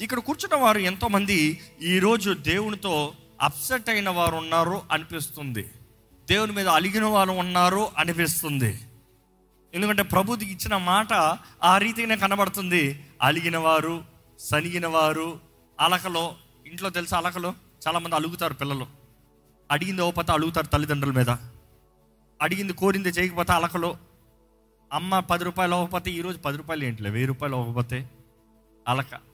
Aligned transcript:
ఇక్కడ 0.00 0.18
కూర్చున్న 0.18 0.62
వారు 0.62 0.78
ఎంతోమంది 0.78 1.60
ఈరోజు 1.82 2.30
దేవునితో 2.32 3.12
అప్సెట్ 3.42 3.90
అయిన 3.90 4.08
వారు 4.08 4.36
ఉన్నారు 4.36 4.82
అనిపిస్తుంది. 4.90 5.62
దేవుని 6.28 6.52
మీద 6.52 6.68
అలిగిన 6.68 7.04
వారు 7.04 7.30
ఉన్నారు 7.30 7.88
అనిపిస్తుంది. 7.98 8.80
ఎందుకంటే 9.74 10.02
ప్రభుకి 10.02 10.46
ఇచ్చిన 10.46 10.76
మాట 10.76 11.12
ఆ 11.64 11.78
రీతిగానే 11.78 12.16
కనబడుతుంది. 12.16 13.06
అలిగిన 13.22 13.56
వారు 13.56 14.04
సనిగిన 14.38 14.86
వారు 14.86 15.40
అలకలో 15.80 16.34
ఇంట్లో 16.66 16.90
తెలిసి 16.90 17.16
అలకలో? 17.16 17.54
చాలామంది 17.88 18.16
అలుగుతారు 18.16 18.54
పిల్లలు. 18.54 18.86
అడిగింది 19.70 20.02
ఓపత 20.02 20.30
అలుగుతారు 20.30 20.66
తల్లిదండ్రుల 20.66 21.14
మీద. 21.14 21.30
అడిగింది 22.42 22.72
కోరింది 22.72 23.08
చేయకపోతే 23.08 23.52
అలకలో. 23.52 23.96
అమ్మ 24.92 25.20
పది 25.20 25.44
రూపాయలు 25.44 25.74
అవ్వకపోతే 25.74 26.10
ఈరోజు 26.10 26.38
పది 26.38 26.56
రూపాయలు 26.56 26.84
ఏంటిలే? 26.84 27.10
వెయ్యి 27.10 27.26
రూపాయలు 27.26 27.56
అవ్వకపోతే 27.56 28.10
అలక. 28.88 29.27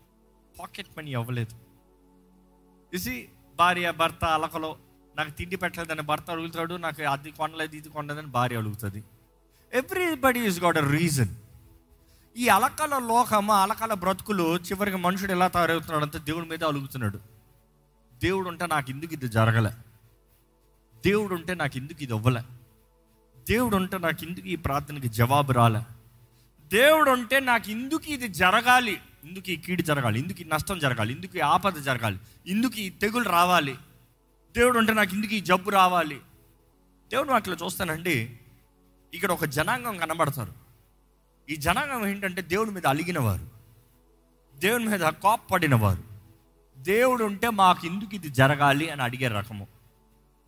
పాకెట్ 0.60 0.88
మనీ 0.98 1.14
అవ్వలేదు. 1.14 1.54
ఇసి 2.96 3.28
భార్య 3.56 3.90
భర్త 3.90 4.24
అలకలో 4.24 4.76
నాకు 5.16 5.30
తిండి 5.30 5.56
పెట్టలేదని 5.56 6.02
భర్త 6.02 6.30
అడుగుతాడు 6.30 6.74
నాకు 6.74 7.02
అది 7.02 7.30
కొనలేదు 7.30 7.76
ఇది 7.76 7.88
కొనలేదని 7.88 8.26
భార్య 8.26 8.56
అడుగుతుంది. 8.56 9.04
Everybody 9.72 10.40
is 10.40 10.60
got 10.60 10.78
a 10.78 10.90
reason 10.90 11.34
ఈ 12.36 12.48
అలకల 12.48 12.98
లోకం 12.98 13.50
అలకల 13.50 13.94
బ్రతుకులు 13.94 14.56
చివరికి 14.56 14.96
మనుషుడు 14.96 15.32
ఎలా 15.32 15.48
తయారవుతున్నాడు 15.48 16.04
అంతే 16.04 16.18
దేవుడి 16.18 16.48
మీద 16.48 16.64
అలుగుతున్నాడు. 16.64 17.18
దేవుడు 18.22 18.48
ఉంటే 18.48 18.66
నాకు 18.66 18.90
ఎందుకు 18.90 19.12
ఇది 19.12 19.28
జరగలే? 19.28 19.70
దేవుడు 21.06 21.34
ఉంటే 21.34 21.54
నాకు 21.54 21.76
ఎందుకు 21.76 22.02
ఇది 22.02 22.12
అవ్వలే? 22.12 22.42
దేవుడు 23.48 23.76
ఉంటే 23.76 23.98
నాకు 23.98 24.24
ఎందుకు 24.24 24.46
ఈ 24.46 24.56
ప్రార్థనకి 24.56 25.08
జవాబు 25.08 25.52
రాలే? 25.52 25.80
దేవుడు 26.66 27.10
ఉంటే 27.10 27.40
నాకు 27.40 27.70
ఇందుకు 27.70 28.10
ఇది 28.10 28.28
జరగాలి? 28.28 29.00
ఇందుకు 29.24 29.50
ఈ 29.50 29.56
కీడు 29.56 29.82
జరగాలి 29.82 30.20
ఇందుకు 30.20 30.40
ఈ 30.40 30.44
నష్టం 30.44 30.78
జరగాలి 30.78 31.12
ఇందుకు 31.12 31.36
ఈ 31.36 31.40
ఆపద 31.40 31.76
జరగాలి 31.82 32.18
ఇందుకు 32.46 32.76
ఈ 32.78 32.90
తెగులు 32.90 33.28
రావాలి. 33.28 33.74
దేవుడు 34.56 34.78
అంటే 34.78 34.92
నాకు 34.94 35.14
ఇందుకు 35.14 35.34
ఈ 35.34 35.40
జబ్బు 35.40 35.70
రావాలి. 35.70 36.20
దేవుడు 37.10 37.32
అట్లా 37.32 37.56
చూస్తానండి 37.64 38.38
ఇక్కడ 39.14 39.32
ఒక 39.32 39.44
జనాంగం 39.44 39.96
కనబడతారు. 39.96 40.52
ఈ 41.50 41.56
జనాంగం 41.56 42.06
ఏంటంటే 42.06 42.42
దేవుడి 42.42 42.70
మీద 42.70 42.86
అలిగినవారు 42.86 43.46
దేవుని 44.56 44.84
మీద 44.84 45.00
కోప్పడినవారు. 45.00 46.02
దేవుడు 46.76 47.24
ఉంటే 47.24 47.50
మాకు 47.50 47.86
ఎందుకు 47.86 48.14
ఇది 48.14 48.28
జరగాలి 48.28 48.90
అని 48.90 49.02
అడిగే 49.02 49.28
రకము. 49.28 49.66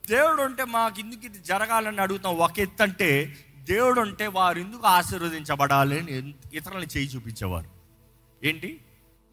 దేవుడు 0.06 0.42
ఉంటే 0.42 0.64
మాకు 0.64 1.00
ఎందుకు 1.00 1.24
ఇది 1.24 1.38
జరగాలని 1.38 2.00
అడుగుతాం 2.00 2.34
ఒక 2.36 2.60
ఎత్తు 2.60 2.82
అంటే 2.82 3.36
దేవుడు 3.60 4.00
ఉంటే 4.00 4.26
వారు 4.26 4.58
ఎందుకు 4.58 4.86
ఆశీర్వదించబడాలి 4.86 5.98
అని 5.98 6.34
ఇతరులను 6.52 6.86
చేయి 6.96 7.08
చూపించేవారు. 7.08 7.75
ఏంటి? 8.46 8.80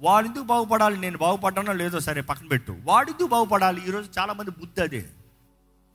వాడు 0.02 0.28
ఎందుకు 0.28 0.44
బాగుపడాలి? 0.44 0.97
నేను 0.97 1.17
బాగుపడ్డానో 1.17 1.73
లేదో 1.73 2.00
సరే 2.00 2.22
పక్కన 2.22 2.47
పెట్టు. 2.47 2.78
వాడు 2.83 3.09
ఎందుకు 3.09 3.28
బాగుపడాలి? 3.28 3.88
ఈరోజు 3.88 4.19
చాలామంది 4.19 4.52
బుద్ధి 4.52 4.81
అదే. 4.81 5.09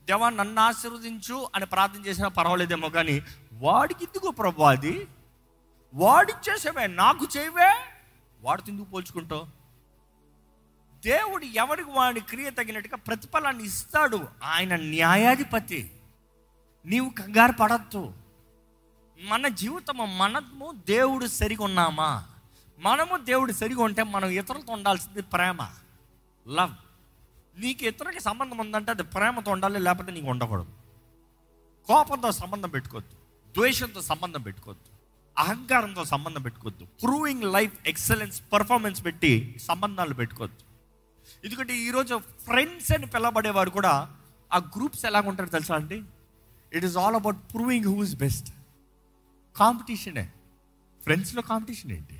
దేవా 0.05 0.31
నన్ను 0.31 0.61
ఆశీర్వదించు 0.61 1.49
అని 1.55 1.67
ప్రార్థన 1.67 2.01
చేసినా 2.01 2.29
పర్వాలేదేమో 2.29 2.89
కానీ 2.89 3.23
వాడికి 3.53 4.05
ఎందుకు 4.05 4.31
ప్రభు 4.31 4.63
అది? 4.63 5.07
వాడి 5.95 6.33
చేసేవే 6.33 6.87
నాకు 6.87 7.27
చేయవే? 7.37 7.75
వాడితో 8.41 8.73
ఎందుకు 8.73 8.91
పోల్చుకుంటావు? 8.91 9.47
దేవుడు 11.05 11.45
ఎవరికి 11.45 11.91
వాడి 11.91 12.21
క్రియ 12.21 12.51
తగినట్టుగా 12.51 12.97
ప్రతిఫలాన్ని 12.97 13.65
ఇస్తాడు? 13.65 14.29
ఆయన 14.45 14.77
న్యాయాధిపతి. 14.77 15.91
నీవు 16.87 17.11
కంగారు 17.11 17.53
పడద్దు. 17.53 18.13
మన 19.21 19.49
జీవితము 19.49 20.07
మనము 20.07 20.73
దేవుడు 20.87 21.27
సరిగొన్నామా? 21.27 22.25
మనము 22.79 23.17
దేవుడు 23.17 23.53
సరిగా 23.53 23.83
ఉంటే 23.83 24.03
మనం 24.03 24.29
ఇతరులతో 24.41 24.73
ఉండాల్సింది 24.73 25.23
ప్రేమ 25.23 25.61
లవ్. 26.47 26.75
నీకు 27.63 27.85
ఇతరులకి 27.85 28.21
సంబంధం 28.21 28.59
ఉందంటే 28.59 28.91
అది 28.91 29.03
ప్రేమతో 29.03 29.51
ఉండాలి 29.51 29.79
లేకపోతే 29.81 30.13
నీకు 30.13 30.27
ఉండకూడదు. 30.27 30.73
కోపంతో 31.89 32.31
సంబంధం 32.33 32.71
పెట్టుకోవద్దు 32.71 33.17
ద్వేషంతో 33.55 34.01
సంబంధం 34.03 34.43
పెట్టుకోవద్దు 34.43 34.91
అహంకారంతో 35.37 36.05
సంబంధం 36.05 36.43
పెట్టుకోవద్దు. 36.43 36.85
ప్రూవింగ్ 36.85 37.43
లైఫ్ 37.57 37.75
ఎక్సలెన్స్ 37.87 38.43
పర్ఫార్మెన్స్ 38.53 39.05
పెట్టి 39.05 39.33
సంబంధాలు 39.67 40.15
పెట్టుకోవద్దు. 40.15 40.63
ఎందుకంటే 41.45 41.75
ఈరోజు 41.79 42.15
ఫ్రెండ్స్ 42.47 42.93
అని 42.93 43.07
పిలవబడేవారు 43.07 43.71
కూడా 43.71 43.95
ఆ 44.53 44.59
గ్రూప్స్ 44.77 45.05
ఎలాగుంటారు 45.05 45.51
తెలుసా 45.51 45.75
అండి? 45.75 45.99
It 46.73 46.85
is 46.85 46.97
all 46.97 47.15
about 47.15 47.37
proving 47.55 47.87
who 47.87 48.03
is 48.03 48.17
best 48.17 48.49
కాంపిటీషనే 49.57 50.27
ఫ్రెండ్స్లో 51.05 51.43
కాంపిటీషన్ 51.43 51.93
ఏంటి? 51.93 52.19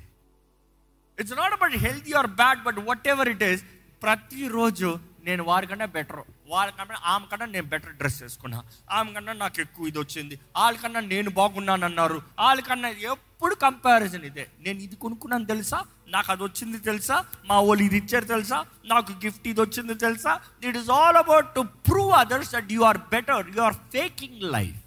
It's 1.19 1.33
not 1.33 1.53
about 1.53 1.75
healthy 1.75 2.13
or 2.13 2.27
bad 2.27 2.63
but 2.63 2.79
whatever 3.07 3.29
it 3.29 3.43
is 3.43 3.63
ప్రతిరోజు 4.03 4.99
నేను 5.23 5.43
వారికన్నా 5.43 5.85
బెటర్ 5.85 6.21
వాళ్ళకన్నా 6.49 6.95
ఆమె 7.03 7.25
కన్నా 7.31 7.45
నేను 7.45 7.67
బెటర్ 7.71 7.91
డ్రెస్ 7.91 8.23
వేసుకున్నా. 8.23 8.63
ఆమె 8.91 9.13
కన్నా 9.13 9.33
నాకు 9.33 9.61
ఎక్కువ 9.61 9.87
ఇది 9.87 9.99
వచ్చింది. 9.99 10.39
వాళ్ళకన్నా 10.55 10.99
నేను 10.99 11.29
బాగున్నాను 11.29 11.85
అన్నారు 11.85 12.23
వాళ్ళకన్నా 12.39 12.89
ఎప్పుడు 12.89 13.55
కంపారిజన్ 13.55 14.25
ఇదే. 14.25 14.47
నేను 14.59 14.79
ఇది 14.79 14.95
కొనుక్కున్నాను 14.95 15.45
తెలుసా? 15.45 15.85
నాకు 16.07 16.31
అది 16.31 16.43
వచ్చింది 16.43 16.77
తెలుసా? 16.79 17.25
మా 17.45 17.59
వాళ్ళు 17.59 17.83
ఇది 17.83 17.97
ఇచ్చారు 17.97 18.25
తెలుసా? 18.25 18.65
నాకు 18.85 19.11
గిఫ్ట్ 19.25 19.47
ఇది 19.47 19.61
వచ్చింది 19.61 19.93
తెలుసా? 19.95 20.39
It 20.63 20.77
is 20.77 20.89
all 20.89 21.15
about 21.15 21.55
to 21.55 21.61
prove 21.61 22.11
others 22.11 22.51
that 22.55 22.71
you 22.71 22.81
are 22.81 22.97
better 22.97 23.49
you 23.57 23.61
are 23.61 23.73
faking 23.73 24.41
life 24.41 24.79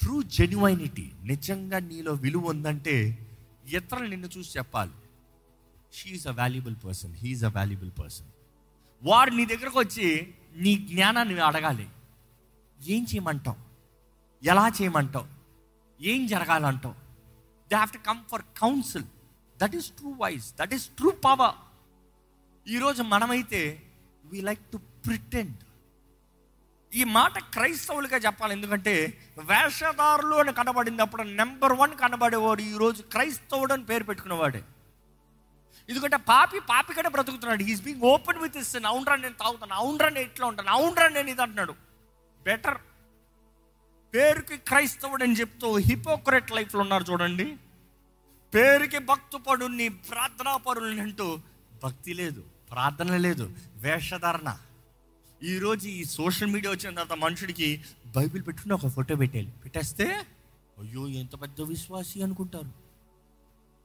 true 0.00 0.22
genuinity 0.22 1.12
నిజంగా 1.22 1.78
నీలో 1.78 2.12
విలువ 2.12 2.46
ఉందంటే 2.46 2.96
ఇతరులు 3.68 4.08
నిన్ను 4.08 4.26
చూసి 4.38 4.58
చెప్పాలి. 4.58 4.92
She is 5.94 6.26
a 6.26 6.30
valuable 6.30 6.76
person 6.84 7.14
he is 7.14 7.44
a 7.44 7.48
valuable 7.48 7.90
person 7.98 8.26
వారు 9.02 9.30
నీ 9.30 9.46
దగ్గరకు 9.46 9.78
వచ్చి 9.78 10.34
నీ 10.56 10.74
జ్ఞానాన్ని 10.76 11.40
అడగాలి. 11.40 11.88
ఏం 12.82 13.02
చేయమంటావు? 13.02 13.56
ఎలా 14.44 14.68
చేయమంటావు? 14.68 15.26
ఏం 16.00 16.26
జరగాలంటావు? 16.26 16.94
They 17.68 17.74
have 17.74 17.90
to 17.90 17.98
come 17.98 18.24
for 18.30 18.42
council 18.42 19.04
that 19.62 19.76
is 19.76 19.90
true 19.90 20.10
voice 20.10 20.54
that 20.54 20.74
is 20.74 20.88
true 20.88 21.10
power 21.10 21.54
ఈరోజు 22.68 23.02
మనమైతే 23.02 23.82
వీ 24.24 24.40
లైక్ 24.40 24.60
టు 24.60 24.76
ప్రిటెండ్ 24.76 25.56
ఈ 27.00 27.02
మాట 27.16 27.36
క్రైస్తవులుగా 27.54 28.18
చెప్పాలి. 28.26 28.52
ఎందుకంటే 28.56 28.94
వేషధారులు 29.50 30.36
అని 30.42 30.52
కనబడింది 30.60 31.02
అప్పుడు 31.02 31.22
నెంబర్ 31.40 31.74
వన్ 31.80 31.94
కనబడేవాడు 32.02 32.62
ఈరోజు 32.72 33.02
క్రైస్తవుడు 33.14 33.72
అని 33.76 33.84
పేరు 33.90 34.04
పెట్టుకునేవాడే 34.10 34.62
ఎందుకంటే 35.88 36.18
పాపి 36.28 36.58
పాపి 36.72 36.92
కంటే 36.96 37.10
బ్రతుకుతున్నాడు 37.14 37.62
is 37.72 37.82
being 37.86 38.04
open 38.12 38.38
with 38.42 38.58
is 38.60 38.70
అవునరా 38.90 39.16
నేను 39.16 39.36
తాగుతాను. 39.42 39.74
అవునరా 39.80 40.08
నేను 40.16 40.26
ఇట్లా 40.30 40.46
ఉంటాను. 40.50 40.70
అవునరా 40.76 41.06
నేను 41.16 41.28
ఇది 41.32 41.42
అంటున్నాడు. 41.44 41.74
బెటర్ 42.46 42.78
పేరుకి 44.14 44.56
క్రైస్తవుడు 44.68 45.24
అని 45.26 45.38
చెప్తూ 45.40 45.68
హిపోక్రెట్ 45.88 46.52
లైఫ్లో 46.56 46.80
ఉన్నారు 46.84 47.04
చూడండి. 47.10 47.46
పేరుకి 48.52 48.98
భక్తు 49.10 49.36
పడుని 49.46 49.88
ప్రార్థనా 50.10 50.52
పరుల్ని 50.66 51.02
అంటూ 51.06 51.26
భక్తి 51.84 52.12
లేదు 52.20 52.42
ప్రార్థన 52.72 53.16
లేదు 53.26 53.46
వేషధారణ. 53.84 54.50
ఈరోజు 55.42 55.88
ఈ 55.88 56.04
సోషల్ 56.04 56.50
మీడియా 56.50 56.72
వచ్చిన 56.72 56.94
తర్వాత 56.94 57.18
మనుషుడికి 57.18 57.84
బైబిల్ 58.16 58.46
పెట్టుకుని 58.46 58.74
ఒక 58.74 58.86
ఫోటో 58.86 59.16
పెట్టేయాలి. 59.16 59.50
పెట్టేస్తే 59.50 60.04
అయ్యో 60.78 61.08
ఎంత 61.08 61.40
పెద్ద 61.42 61.62
విశ్వాసి 61.62 62.22
అనుకుంటారు. 62.22 62.70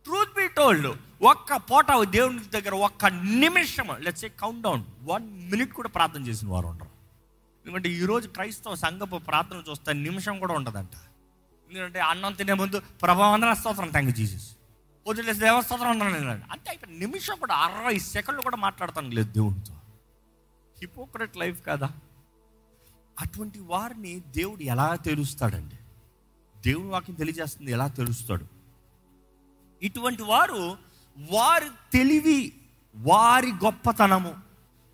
ట్రూత్ 0.05 0.33
బి 0.35 0.47
టోల్డ్ 0.47 0.87
ఒక్క 1.21 1.55
పూట 1.55 1.85
దేవుని 2.03 2.39
దగ్గర 2.39 2.73
ఒక్క 2.73 3.05
నిమిషం 3.05 3.97
let's 3.99 4.25
a 4.25 4.27
count 4.27 4.61
down 4.61 4.83
one 5.01 5.49
minute 5.49 5.73
కూడా 5.73 5.89
ప్రార్థన 5.89 6.27
చేసిన 6.27 6.49
వారు 6.49 6.67
ఉండరు. 6.67 6.89
ఎందుకంటే 7.65 7.89
ఈరోజు 7.89 8.27
క్రైస్తవ 8.27 8.75
సంఘపు 8.75 9.17
ప్రార్థన 9.17 9.63
చూస్తే 9.69 9.93
నిమిషం 9.93 10.39
కూడా 10.39 10.53
ఉండదంట. 10.53 10.95
ఎందుకంటే 11.71 11.99
అన్నం 11.99 12.33
తినే 12.33 12.53
ముందు 12.53 12.81
ప్రభావందన 13.01 13.53
స్తోత్రం 13.53 13.89
థ్యాంక్ 13.89 14.15
జీసస్ 14.15 14.55
లేదు 15.25 15.39
దేవస్తోత్రం 15.39 15.89
ఉండడం 15.89 16.41
అంతే 16.51 16.69
అయిపోయి 16.69 16.99
నిమిషం 16.99 17.35
కూడా 17.39 17.55
అరవై 17.55 17.99
సెకండ్లు 17.99 18.41
కూడా 18.41 18.57
మాట్లాడతాను 18.57 19.09
లేదు 19.09 19.31
దేవుడితో 19.31 19.78
హిపోక్రట్ 20.81 21.37
లైఫ్ 21.37 21.65
కదా. 21.67 21.89
అటువంటి 23.19 23.59
వారిని 23.59 24.19
దేవుడు 24.19 24.63
ఎలా 24.63 24.95
తెలుస్తాడండి? 24.95 25.75
దేవుని 26.65 26.89
వాక్యం 26.89 27.15
తెలియజేస్తుంది 27.15 27.71
ఎలా 27.71 27.87
తెలుస్తాడు? 27.87 28.45
ఇటువంటి 29.81 30.23
వారు 30.23 30.77
వారి 31.31 31.69
తెలివి 31.93 32.53
వారి 32.95 33.51
గొప్పతనము 33.51 34.35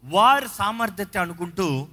వారి 0.04 0.48
సామర్థ్యత 0.48 1.18
అనుకుంటూ 1.18 1.88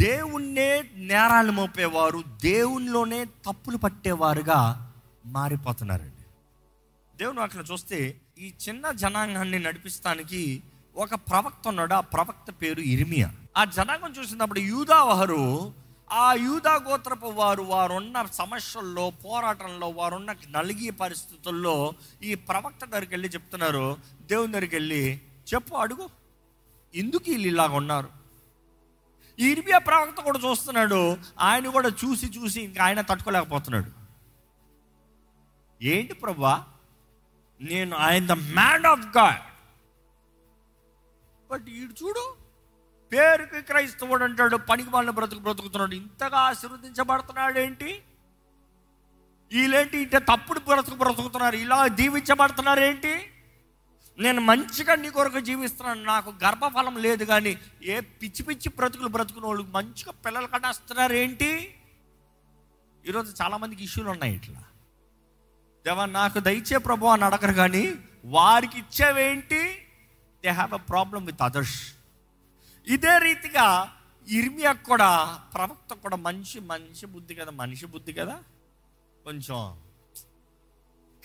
దేవుణ్ణే 0.00 0.90
నేరాలు 0.94 1.52
మోపేవారు 1.52 2.22
దేవునిలోనే 2.42 3.24
తప్పులు 3.24 3.76
పట్టేవారుగా 3.76 4.92
మారిపోతున్నారండి. 5.26 6.24
దేవుని 7.16 7.40
అక్కడ 7.40 7.64
చూస్తే 7.72 8.20
ఈ 8.38 8.54
చిన్న 8.68 8.90
జనాంగాన్ని 8.90 9.58
నడిపిస్తానికి 9.58 10.62
ఒక 10.96 11.14
ప్రవక్త 11.14 11.68
ఉన్నాడు 11.68 11.94
ఆ 11.94 12.00
ప్రవక్త 12.00 12.50
పేరు 12.62 12.80
ఇర్మియా. 12.80 13.32
ఆ 13.56 13.64
జనాంగం 13.64 14.12
చూసినప్పుడు 14.12 14.60
యూదావహరు 14.60 15.72
ఆ 16.12 16.32
యూదా 16.32 16.74
గోత్రపు 16.74 17.26
వారు 17.26 17.62
వారున్న 17.62 18.26
సమస్యల్లో 18.32 19.10
పోరాటంలో 19.10 19.88
వారున్న 19.88 20.34
నలిగి 20.50 20.90
పరిస్థితుల్లో 20.90 21.92
ఈ 22.22 22.34
ప్రవక్త 22.34 22.84
దగ్గరికి 22.84 23.12
వెళ్ళి 23.12 23.28
చెప్తున్నారు 23.28 23.96
దేవుని 24.20 24.52
దగ్గరికి 24.52 24.76
వెళ్ళి 24.76 25.20
చెప్పు 25.54 25.74
అడుగు. 25.74 26.10
ఎందుకు 26.94 27.24
వీళ్ళు 27.28 27.48
ఇలాగ 27.48 27.72
ఉన్నారు? 27.72 28.08
ఈ 29.38 29.50
ఇర్మియా 29.50 29.78
ప్రవక్త 29.78 30.20
కూడా 30.20 30.38
చూస్తున్నాడు 30.38 31.16
ఆయన 31.40 31.68
కూడా 31.68 31.88
చూసి 31.88 32.26
చూసి 32.26 32.60
ఇంకా 32.60 32.84
ఆయన 32.84 33.00
తట్టుకోలేకపోతున్నాడు. 33.00 33.90
ఏంటి 35.84 36.14
ప్రభా? 36.14 36.64
నేను 37.60 37.96
ఆయన 37.96 38.26
the 38.26 38.32
man 38.32 38.86
of 38.86 39.16
God 39.16 39.51
but 41.52 41.68
ఈడు 41.68 41.92
చూడు 41.92 42.36
పేరుకి 43.12 43.62
క్రైస్తవుడు 43.62 44.24
అంటాడు 44.24 44.56
పనికి 44.56 44.90
వాళ్ళని 44.90 45.14
బ్రతుకు 45.14 45.40
బ్రతుకుతున్నాడు. 45.40 45.94
ఇంతగా 45.94 46.38
ఆశీర్వదించబడుతున్నాడు 46.38 47.58
ఏంటి? 47.58 48.02
వీళ్ళేంటి 49.52 49.98
ఇంత 49.98 50.16
తప్పుడు 50.16 50.60
బ్రతుకు 50.60 50.96
బ్రతుకుతున్నారు? 50.96 51.56
ఇలా 51.56 51.86
దీవించబడుతున్నారు 51.86 52.80
ఏంటి? 52.80 53.28
నేను 54.18 54.40
మంచిగా 54.40 54.94
నీ 54.94 55.10
కొరకు 55.10 55.40
జీవిస్తున్నాను 55.40 56.04
నాకు 56.04 56.30
గర్భఫలం 56.44 56.96
లేదు 56.96 57.24
కానీ 57.24 57.58
ఏ 57.82 58.00
పిచ్చి 58.00 58.42
పిచ్చి 58.42 58.68
బ్రతుకులు 58.76 59.08
బ్రతుకున్న 59.08 59.46
వాళ్ళు 59.46 59.62
మంచిగా 59.62 60.12
పిల్లలు 60.12 60.46
కట్టేస్తున్నారు 60.46 61.12
ఏంటి? 61.12 61.74
ఈరోజు 63.06 63.34
చాలామందికి 63.42 63.84
ఇష్యూలు 63.84 64.10
ఉన్నాయి 64.10 64.34
ఇట్లా. 64.34 64.64
దేవా 65.86 66.06
నాకు 66.06 66.40
దయచే 66.40 66.78
ప్రభు 66.78 67.06
అని 67.06 67.24
అడగరు 67.24 67.52
కానీ 67.52 67.94
వారికి 68.24 68.78
ఇచ్చేవేంటి? 68.78 69.81
They 70.44 70.48
have 70.48 70.72
a 70.72 70.76
problem 70.76 71.24
with 71.24 71.42
others 71.42 71.92
ఇదే 72.86 73.18
రీతిగా 73.18 73.92
ఇర్మియా 74.28 74.72
కూడా 74.72 75.38
ప్రవక్త 75.54 75.94
కూడా 75.94 76.16
మంచి 76.16 76.60
మంచి 76.60 77.06
బుద్ధి 77.06 77.34
కదా 77.34 77.50
మనిషి 77.50 77.86
బుద్ధి 77.86 78.12
కదా. 78.12 78.42
కొంచెం. 79.24 79.78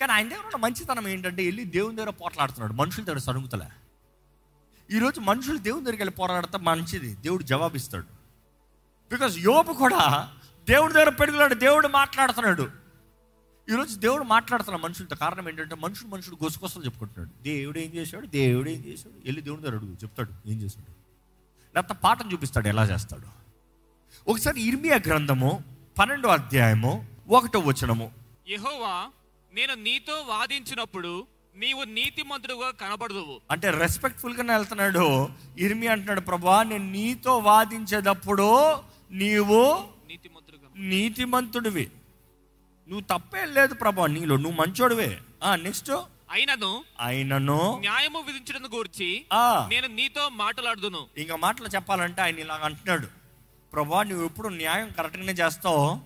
కానీ 0.00 0.12
ఆయన 0.12 0.28
దగ్గర 0.28 0.44
ఉన్న 0.44 0.56
మంచితనం 0.56 1.08
ఏంటంటే 1.08 1.44
వెళ్ళి 1.44 1.64
దేవుని 1.64 1.96
దగ్గర 1.96 2.10
పోట్లాడుతున్నాడు 2.10 2.72
మనుషుల 2.72 3.04
దగ్గర 3.04 3.18
సరుగుతలే 3.18 3.68
ఈరోజు 4.90 5.20
మనుషులు 5.20 5.58
దేవుని 5.58 5.84
దగ్గరికి 5.84 6.02
వెళ్ళి 6.02 6.14
పోరాడితే 6.16 6.58
మంచిది 6.58 7.14
దేవుడు 7.14 7.42
జవాబిస్తాడు. 7.42 8.06
బికాజ్ 9.10 9.38
యోపు 9.38 9.72
కూడా 9.72 10.32
దేవుడి 10.68 10.92
దగ్గర 10.94 11.08
పెరుగులాడు 11.08 11.54
దేవుడు 11.54 11.88
మాట్లాడుతున్నాడు. 11.88 12.87
ఈరోజు 13.70 13.98
దేవుడు 13.98 14.24
మాట్లాడుతున్న 14.24 14.78
మనుషులతో 14.84 15.16
కారణం 15.16 15.48
ఏంటంటే 15.48 15.74
మనుషుడు 15.74 16.08
మనుషుడు 16.08 16.36
గొసగొసలు 16.44 16.84
చెప్పుకుంటున్నాడు. 16.84 17.42
దేవుడు 17.42 17.78
ఏం 17.78 17.90
చేశాడు? 17.94 18.26
దేవుడు 18.26 18.70
ఏం 18.70 18.84
చేశాడు? 18.84 19.20
వెళ్ళి 19.24 19.42
దేవుడి 19.42 19.62
దగ్గర 19.62 19.76
అడుగు 19.76 19.92
చెప్తాడు 19.92 20.32
ఏం 20.46 20.62
చేశాడు? 20.62 20.92
లేకపోతే 21.74 22.00
పాఠం 22.04 22.32
చూపిస్తాడు 22.32 22.68
ఎలా 22.68 22.84
చేస్తాడు. 22.84 23.26
ఒకసారి 24.30 24.62
ఇర్మియా 24.62 25.00
గ్రంథము 25.06 25.64
పన్నెండో 25.98 26.28
అధ్యాయము 26.28 27.06
ఒకటో 27.28 27.58
వచనము. 27.58 28.12
యెహోవా 28.48 29.06
నేను 29.54 29.74
నీతో 29.74 30.12
వాదించినప్పుడు 30.12 31.26
నీవు 31.56 31.84
నీతిమంతుడుగా 31.84 32.70
కనబడదువు. 32.70 33.40
అంటే 33.50 33.70
రెస్పెక్ట్ఫుల్ 33.70 34.36
గానే 34.36 34.56
వెళ్తున్నాడు. 34.56 35.28
ఇర్మి 35.58 35.86
అంటున్నాడు 35.86 36.20
ప్రభా 36.20 36.62
నేను 36.62 36.90
నీతో 36.90 37.38
వాదించేటప్పుడు 37.38 38.76
నీవు 39.10 39.84
నీతిమంతుడివి. 40.76 41.90
నువ్వు 42.90 43.18
తప్పేం 43.18 43.54
లేదు 43.54 43.74
ప్రభా 43.74 44.06
నీలో 44.06 44.36
నువ్వు 44.36 44.60
మంచోడివే. 44.60 45.18
ఆ 45.44 45.56
నెక్స్ట్? 45.56 45.90
అయినను 46.30 46.84
ఆయనను 47.00 47.76
న్యాయము 47.80 48.20
విధించడం 48.20 48.78
గూర్చి 48.78 49.24
నేను 49.68 49.86
నీతో 49.86 50.28
మాట్లాడుదును. 50.28 51.06
ఇంకా 51.18 51.36
మాటలు 51.36 51.68
చెప్పాలంటే 51.68 52.22
ఆయన 52.22 52.38
ఇలాగ 52.38 52.58
అంటున్నాడు. 52.64 53.08
ప్రభా 53.72 54.02
నువ్వు 54.02 54.24
ఎప్పుడు 54.24 54.48
న్యాయం 54.48 54.88
కరెక్ట్గానే 54.98 55.32
చేస్తావు. 55.32 56.00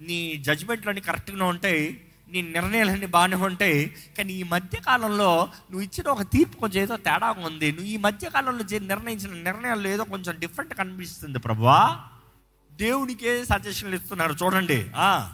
నీ 0.00 0.36
జడ్జిమెంట్లన్నీ 0.36 1.00
కరెక్ట్గానే 1.00 1.44
ఉంటాయి. 1.44 2.00
నీ 2.28 2.42
నిర్ణయాలన్నీ 2.42 3.06
బాగానే 3.06 3.36
ఉంటాయి. 3.36 3.96
కానీ 4.18 4.32
ఈ 4.32 4.42
మధ్య 4.42 4.80
కాలంలో 4.80 5.48
నువ్వు 5.70 5.80
ఇచ్చిన 5.80 6.08
ఒక 6.08 6.22
తీర్పు 6.22 6.56
కొంచెం 6.56 6.82
ఏదో 6.82 6.96
తేడా 6.96 7.30
ఉంది. 7.30 7.72
నువ్వు 7.72 7.86
ఈ 7.86 7.96
మధ్య 7.96 8.30
కాలంలో 8.30 8.64
చే- 8.64 8.86
నిర్ణయించిన 8.86 9.42
నిర్ణయాలు 9.42 9.88
ఏదో 9.88 10.04
కొంచెం 10.04 10.38
డిఫరెంట్ 10.38 10.74
కనిపిస్తుంది 10.74 11.38
ప్రభా. 11.38 12.04
దేవునికే 12.72 13.44
సజెషన్లు 13.44 13.96
ఇస్తున్నారు. 13.96 14.32
చూడండి. 14.32 14.90
ఆ. 14.96 15.32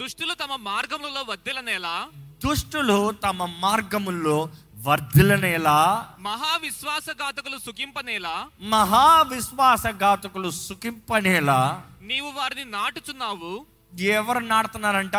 దుష్టులు 0.00 0.34
తమ 0.34 0.56
మార్గములలో 0.56 1.22
వద్దెలనేలా 1.28 2.08
దుష్టులు 2.44 3.10
తమ 3.24 3.44
మార్గముల్లో 3.44 4.48
వర్ధిలనేలా 4.86 5.78
మహావిశ్వాసఘాతకులు 6.20 7.58
సుఖింపనేలా? 7.58 8.48
మహావిశ్వాసఘాతకులు 8.60 10.50
సుఖింపనేలా? 10.50 11.82
నీవు 12.02 12.30
వారిని 12.30 12.64
నాటుచున్నావు? 12.64 13.66
ఎవరు 14.00 14.38
నాడుతున్నారంట 14.38 15.16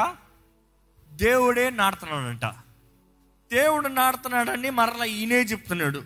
దేవుడే 1.11 1.69
నాడుతున్నాడంట 1.69 2.45
దేవుడు 3.51 3.87
నాడుతున్నాడని 3.87 4.69
మరలా 4.69 5.05
ఈయనే 5.05 5.41
చెప్తున్నాడు. 5.41 6.01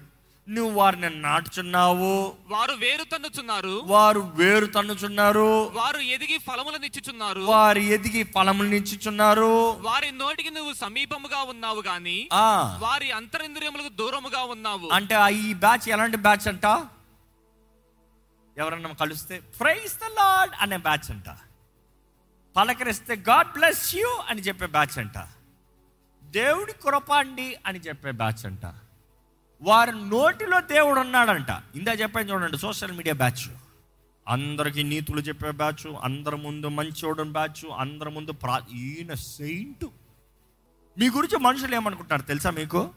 నువ్వు 0.49 0.79
వారిని 0.79 1.09
నాటుచున్నావు. 1.09 2.35
వారు 2.47 2.73
వేరు 2.73 3.03
తన్నుచున్నారు. 3.03 3.81
వారు 3.85 4.19
వేరు 4.19 4.65
తన్నుచున్నారు. 4.65 5.71
వారు 5.73 5.97
ఎదిగి 5.97 6.37
ఫలములనిచ్చుచున్నారు 6.37 7.39
వారు 7.39 7.79
ఎదిగి 7.79 8.23
ఫలములు 8.23 8.67
నిచ్చుచున్నారు 8.67 9.77
వారి 9.81 10.11
నోటికి 10.11 10.49
నువ్వు 10.49 10.73
సమీపముగా 10.73 11.41
ఉన్నావు 11.41 11.81
గాని 11.81 12.29
వారి 12.79 13.11
అంతరింద్రియములకు 13.11 13.89
దూరముగా 13.89 14.43
ఉన్నావు. 14.43 14.89
అంటే 14.93 15.15
ఈ 15.31 15.53
బ్యాచ్ 15.53 15.89
ఎలాంటి 15.89 16.17
బ్యాచ్ 16.17 16.47
అంట? 16.47 16.65
ఎవరన్నా 18.57 18.89
కలిస్తే 18.89 19.39
ప్రైస్ 19.39 19.95
ద 19.95 20.03
లార్డ్ 20.03 20.55
అనే 20.61 20.77
బ్యాచ్ 20.77 21.11
అంట. 21.11 21.29
పలకరిస్తే 22.55 23.15
గాడ్ 23.15 23.47
బ్లెస్ 23.47 23.95
యూ 23.95 24.07
అని 24.07 24.41
చెప్పే 24.41 24.65
బ్యాచ్ 24.65 24.99
అంట. 24.99 25.17
దేవుడి 26.23 26.73
కృప 26.73 27.11
అండి 27.13 27.55
అని 27.65 27.79
చెప్పే 27.79 28.11
బ్యాచ్ 28.11 28.45
అంట. 28.45 28.65
వారి 29.63 29.91
నోటిలో 30.09 30.61
దేవుడు 30.61 30.99
ఉన్నాడంట. 30.99 31.49
ఇందా 31.75 31.91
చెప్పాను 31.91 32.31
చూడండి 32.31 32.57
సోషల్ 32.57 32.91
మీడియా 32.91 33.15
బ్యాచ్. 33.15 33.49
అందరికి 34.27 34.83
నీతులు 34.83 35.21
చెప్పే 35.21 35.51
బ్యాచ్ 35.51 35.95
అందరి 36.03 36.35
ముందు 36.35 36.67
మంచోడు 36.67 37.23
బ్యాచ్ 37.23 37.71
అందరి 37.77 38.09
ముందు 38.09 38.31
ప్రా 38.31 38.61
ఈయన 38.73 39.13
సెయింట్ 39.13 39.85
మీ 40.99 41.09
గురించి 41.09 41.37
మనుషులు 41.37 41.75
ఏమనుకుంటున్నారు 41.75 42.21
తెలుసా 42.21 42.49
మీకు? 42.49 42.89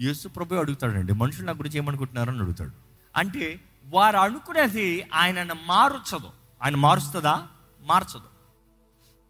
యేసు 0.00 0.28
ప్రభు 0.28 0.54
అడుగుతాడండి 0.54 1.12
మనుషులు 1.12 1.46
నా 1.46 1.52
గురించి 1.52 1.76
ఏమనుకుంటున్నారని 1.76 2.38
అడుగుతాడు. 2.38 2.70
అంటే 3.16 3.60
వారు 3.86 4.16
అనుకునేది 4.16 5.06
ఆయనను 5.14 5.54
మారుచదు 5.66 6.30
ఆయన 6.62 6.76
మారుస్తుందా? 6.76 7.48
మార్చదు. 7.80 8.33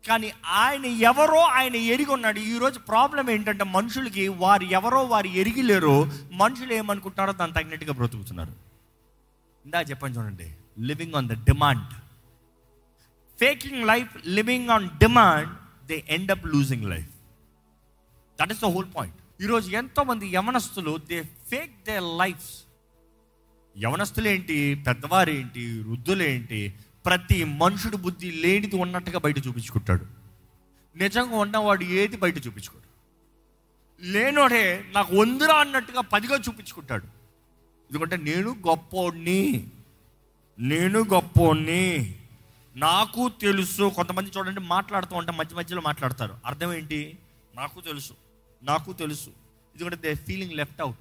కానీ 0.09 0.33
ఆయన 0.45 0.87
ఎవరో 1.11 1.41
ఆయన 1.59 1.77
ఎరిగి 1.93 2.13
ఉన్నాడు. 2.13 2.41
ఈరోజు 2.53 2.79
ప్రాబ్లం 2.79 3.31
ఏంటంటే 3.31 3.65
మనుషులకి 3.65 4.29
వారు 4.29 4.65
ఎవరో 4.79 5.03
వారు 5.05 5.29
ఎరిగిలేరు 5.43 5.97
మనుషులు 6.33 6.73
ఏమనుకుంటారో 6.73 7.33
దాన్ని 7.33 7.57
తగినట్టుగా 7.57 7.93
బ్రతుకుతున్నారు. 7.93 8.55
ఇందా 9.65 9.81
చెప్పండి 9.81 10.19
చూడండి. 10.19 10.49
Living 10.81 11.15
on 11.15 11.29
the 11.29 11.33
demand 11.33 11.93
faking 13.39 13.83
life 13.87 14.13
living 14.27 14.71
on 14.71 14.89
demand 14.99 15.53
they 15.87 16.05
end 16.09 16.31
up 16.31 16.47
losing 16.47 16.85
life 16.85 17.13
that 18.39 18.53
is 18.53 18.61
the 18.61 18.65
whole 18.65 18.91
point 18.97 19.21
ఈరోజు 19.43 19.71
ఎంతోమంది 19.71 20.27
యవనస్తులు 20.27 21.01
దే 21.09 21.23
ఫేక్ 21.23 21.73
దే 21.89 21.97
లైఫ్ 22.23 22.49
యవనస్తులేంటి 23.77 24.59
పెద్దవారేంటి 24.87 25.65
వృద్ధులేంటి 25.79 26.61
ప్రతి 27.07 27.45
మనుషుడు 27.45 27.97
బుద్ధి 27.97 28.31
లేనిది 28.31 28.77
ఉన్నట్టుగా 28.77 29.19
బయట 29.19 29.47
చూపించుకుంటాడు. 29.47 30.07
నిజంగా 30.97 31.37
ఉన్నవాడు 31.37 31.85
ఏది 31.85 32.17
బయట 32.17 32.47
చూపించుకోడు. 32.47 32.85
లేనోడే 34.05 34.85
నాకు 34.93 35.17
వందురా 35.17 35.55
అన్నట్టుగా 35.55 36.01
పదిగా 36.01 36.37
చూపించుకుంటాడు. 36.37 37.05
ఎందుకంటే 37.91 38.17
నేను 38.17 38.51
గొప్పోడిని. 38.51 39.71
నేను 40.59 41.05
గొప్పోడిని. 41.05 42.17
నాకు 42.77 43.29
తెలుసు. 43.29 43.93
కొంతమంది 43.97 44.31
చూడండి 44.39 44.61
మాట్లాడుతూ 44.61 45.17
ఉంటే 45.17 45.33
మధ్య 45.33 45.57
మధ్యలో 45.57 45.83
మాట్లాడతారు. 45.83 46.39
అర్థం 46.47 46.73
ఏంటి? 46.73 47.19
నాకు 47.57 47.81
తెలుసు. 47.81 48.13
నాకు 48.63 48.93
తెలుసు. 48.93 49.29
ఎందుకంటే 49.75 49.97
దే 49.97 50.15
ఫీలింగ్ 50.15 50.53
లెఫ్ట్ 50.53 50.83
అవుట్. 50.83 50.99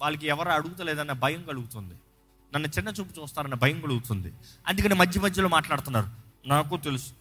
వాళ్ళకి 0.00 0.26
ఎవరు 0.26 0.48
అడుగుతలేదన్న 0.48 1.12
భయం 1.12 1.42
కలుగుతుంది. 1.42 1.94
నన్ను 2.54 2.68
చిన్న 2.68 2.88
చూపు 2.88 3.20
చూస్తారన్న 3.20 3.54
భయం 3.54 3.80
కలుగుతుంది. 3.80 4.32
అందుకని 4.66 4.94
మధ్య 4.94 5.20
మధ్యలో 5.20 5.48
మాట్లాడుతున్నారు. 5.48 6.08
నాకు 6.48 6.76
తెలుసు. 6.76 7.12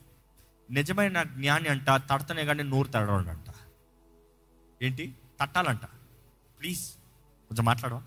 నిజమైన 0.71 1.23
జ్ఞాని 1.23 1.69
అంట 1.69 1.89
తడతనే 1.89 2.45
కానీ 2.45 2.63
నోరు 2.63 2.87
తడవడంట 2.87 3.53
ఏంటి? 4.83 5.15
తట్టాలంట. 5.41 5.85
ప్లీజ్ 6.59 6.91
కొంచెం 7.49 7.65
మాట్లాడవా? 7.65 8.01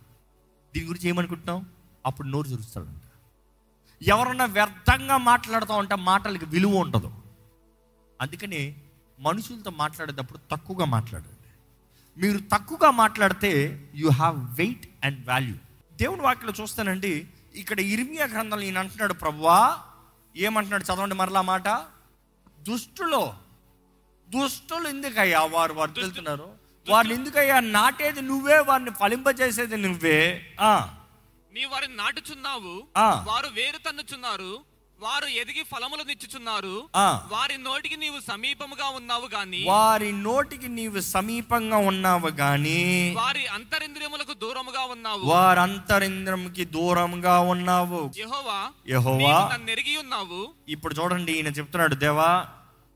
దీని 0.75 0.87
గురించి 0.87 1.09
ఏమనుకుంటున్నావు? 1.09 1.63
అప్పుడు 2.07 2.29
నోరు 2.29 2.49
తెరుస్తాడంట. 2.49 3.03
ఎవరన్నా 4.03 4.45
వ్యర్థంగా 4.45 5.17
మాట్లాడుతూ 5.17 5.75
ఉంటే 5.75 5.95
మాటలకి 5.95 6.45
విలువ 6.45 6.75
ఉండదు. 6.75 7.13
అందుకని 8.21 8.77
మనుషులతో 9.21 9.71
మాట్లాడేటప్పుడు 9.71 10.39
తక్కువగా 10.51 10.85
మాట్లాడండి. 10.85 11.31
మీరు 12.21 12.39
తక్కువగా 12.39 12.91
మాట్లాడితే 12.91 13.85
you 13.95 14.09
have 14.09 14.59
weight 14.59 14.95
and 15.05 15.29
value 15.29 15.55
దేవుని 15.97 16.23
వాక్యలో 16.23 16.53
చూస్తానండి 16.61 17.13
ఇక్కడ 17.55 17.81
ఇర్మియా 17.81 18.27
గ్రంథంలో 18.27 18.65
ఈయన 18.65 18.79
అంటున్నాడు 18.79 19.15
ప్రభువా 19.15 19.59
ఏమంటున్నాడు 20.37 20.85
చదవండి 20.85 21.15
మరలా 21.15 21.43
మాట? 21.43 21.69
దుష్టులో 22.61 23.23
దుష్టులు 24.29 24.89
ఎందుకయ్యా 24.89 25.41
వారు 25.47 25.73
వర్తిల్తున్నారు 25.73 26.49
వారిని 26.87 27.15
ఎందుకయ్యా 27.15 27.61
నాటేది 27.61 28.21
నువ్వే 28.23 28.59
వారిని 28.59 28.91
ఫలింపజేసేది 28.91 29.77
నువ్వే? 29.77 30.19
ఆ. 30.61 30.73
నీ 31.53 31.65
వారిని 31.65 31.97
నాటుచున్నావు. 31.97 32.75
వారు 33.27 33.49
వేరు 33.49 33.79
తన్నుచున్నారు 33.79 34.51
వారు 35.01 35.27
ఎదిగి 35.27 35.63
ఫలములు 35.63 36.03
నిచ్చుచున్నారు. 36.03 36.89
వారి 37.33 37.57
నోటికి 37.59 37.97
నీవు 37.97 38.21
సమీపముగా 38.29 38.87
ఉన్నావు 38.89 39.27
గాని. 39.35 39.65
వారి 39.69 40.13
నోటికి 40.13 40.69
నీవు 40.69 41.01
సమీపంగా 41.01 41.77
ఉన్నావు 41.77 42.29
గాని. 42.29 43.15
వారి 43.17 43.47
అంతరింద్రియములకు 43.47 44.35
దూరముగా 44.35 44.85
ఉన్నావు. 44.85 45.25
వారి 45.25 45.61
అంతరింద్రంకి 45.61 46.65
దూరంగా 46.65 47.39
ఉన్నావు. 47.39 48.01
యెహోవా 48.19 48.61
యెహోవా 48.89 49.51
నన్ను 49.53 49.71
ఎరిగి 49.71 49.97
ఉన్నావు. 49.97 50.41
ఇప్పుడు 50.69 50.95
చూడండి 50.95 51.33
ఈయన 51.33 51.47
చెప్తున్నాడు 51.47 51.95
దేవా 51.95 52.47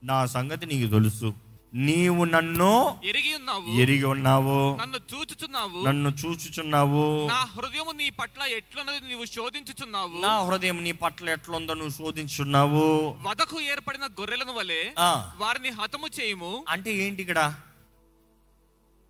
నా 0.04 0.26
సంగతి 0.26 0.66
నీకు 0.66 0.90
తెలుసు. 0.90 1.34
నీవు 1.74 2.24
నన్ను 2.24 3.00
ఎరిగి 3.04 3.34
ఉన్నావు. 3.34 3.66
ఎరిగి 3.82 4.04
ఉన్నావు. 4.04 4.76
నన్ను 4.76 4.96
చూచుచున్నావు. 4.96 5.84
నన్ను 5.86 6.08
చూచుచున్నావు. 6.08 7.28
నా 7.28 7.34
హృదయము 7.34 7.90
నీ 7.90 8.10
పట్ల 8.10 8.42
ఎట్లున్నది 8.42 9.00
నీవు 9.00 9.24
శోధించుచున్నావు. 9.24 10.20
నా 10.20 10.42
హృదయం 10.42 10.82
నీ 10.84 10.92
పట్ల 10.92 11.28
ఎట్లుందో 11.28 11.74
నువ్వు 11.74 11.90
శోధించున్నావు. 11.90 13.16
వదకు 13.22 13.60
ఏర్పడిన 13.60 14.06
గొర్రెలను 14.06 14.52
వలె 14.52 14.92
వారిని 15.36 15.68
హతము 15.68 16.06
చేయుము. 16.20 16.64
అంటే 16.68 16.94
ఏంటి 16.94 17.22
ఇక్కడ? 17.22 17.54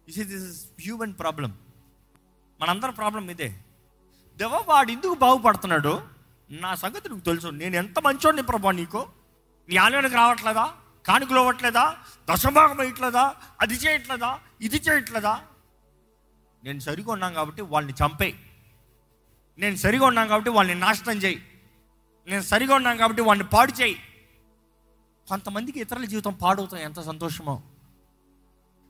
దిస్ 0.08 0.18
ఇస్ 0.18 0.64
హ్యూమన్ 0.80 1.14
ప్రాబ్లం 1.18 1.58
మనందరి 2.60 2.92
ప్రాబ్లం 2.92 3.30
ఇదే. 3.30 3.62
దేవా 4.36 4.64
వాడు 4.68 4.90
ఎందుకు 4.90 5.14
బాగుపడుతున్నాడు? 5.14 6.02
నా 6.50 6.74
సంగతి 6.74 7.08
నీకు 7.08 7.24
తెలుసు. 7.24 7.46
నేను 7.46 7.76
ఎంత 7.76 7.98
మంచోడిని 7.98 8.42
ప్రభా 8.42 8.70
నీకు? 8.70 9.06
నీ 9.68 9.76
ఆలయానికి 9.76 10.14
రావట్లేదా? 10.14 10.76
కానుకలు 11.06 11.38
ఇవ్వట్లేదా? 11.38 11.96
దశభాగం 12.30 12.82
ఇట్లదా 12.82 13.34
అది 13.60 13.74
చేయట్లేదా? 13.74 14.40
ఇది 14.60 14.76
చేయట్లేదా? 14.76 15.44
నేను 16.64 16.78
సరిగా 16.78 17.12
ఉన్నాను 17.12 17.34
కాబట్టి 17.34 17.62
వాళ్ళని 17.62 17.94
చంపే. 18.04 18.34
నేను 19.58 19.76
సరిగా 19.76 20.06
ఉన్నాను 20.06 20.28
కాబట్టి 20.28 20.50
వాళ్ళని 20.50 20.80
నాశనం 20.80 21.16
చేయి. 21.16 21.60
నేను 22.26 22.42
సరిగా 22.42 22.74
ఉన్నాను 22.74 22.98
కాబట్టి 22.98 23.22
వాళ్ళని 23.22 23.48
పాడు 23.48 23.72
చేయి. 23.72 24.02
కొంతమందికి 25.28 25.80
ఇతరుల 25.80 26.04
జీవితం 26.04 26.32
పాడవుతాం 26.32 26.80
ఎంత 26.80 27.00
సంతోషమో. 27.00 27.62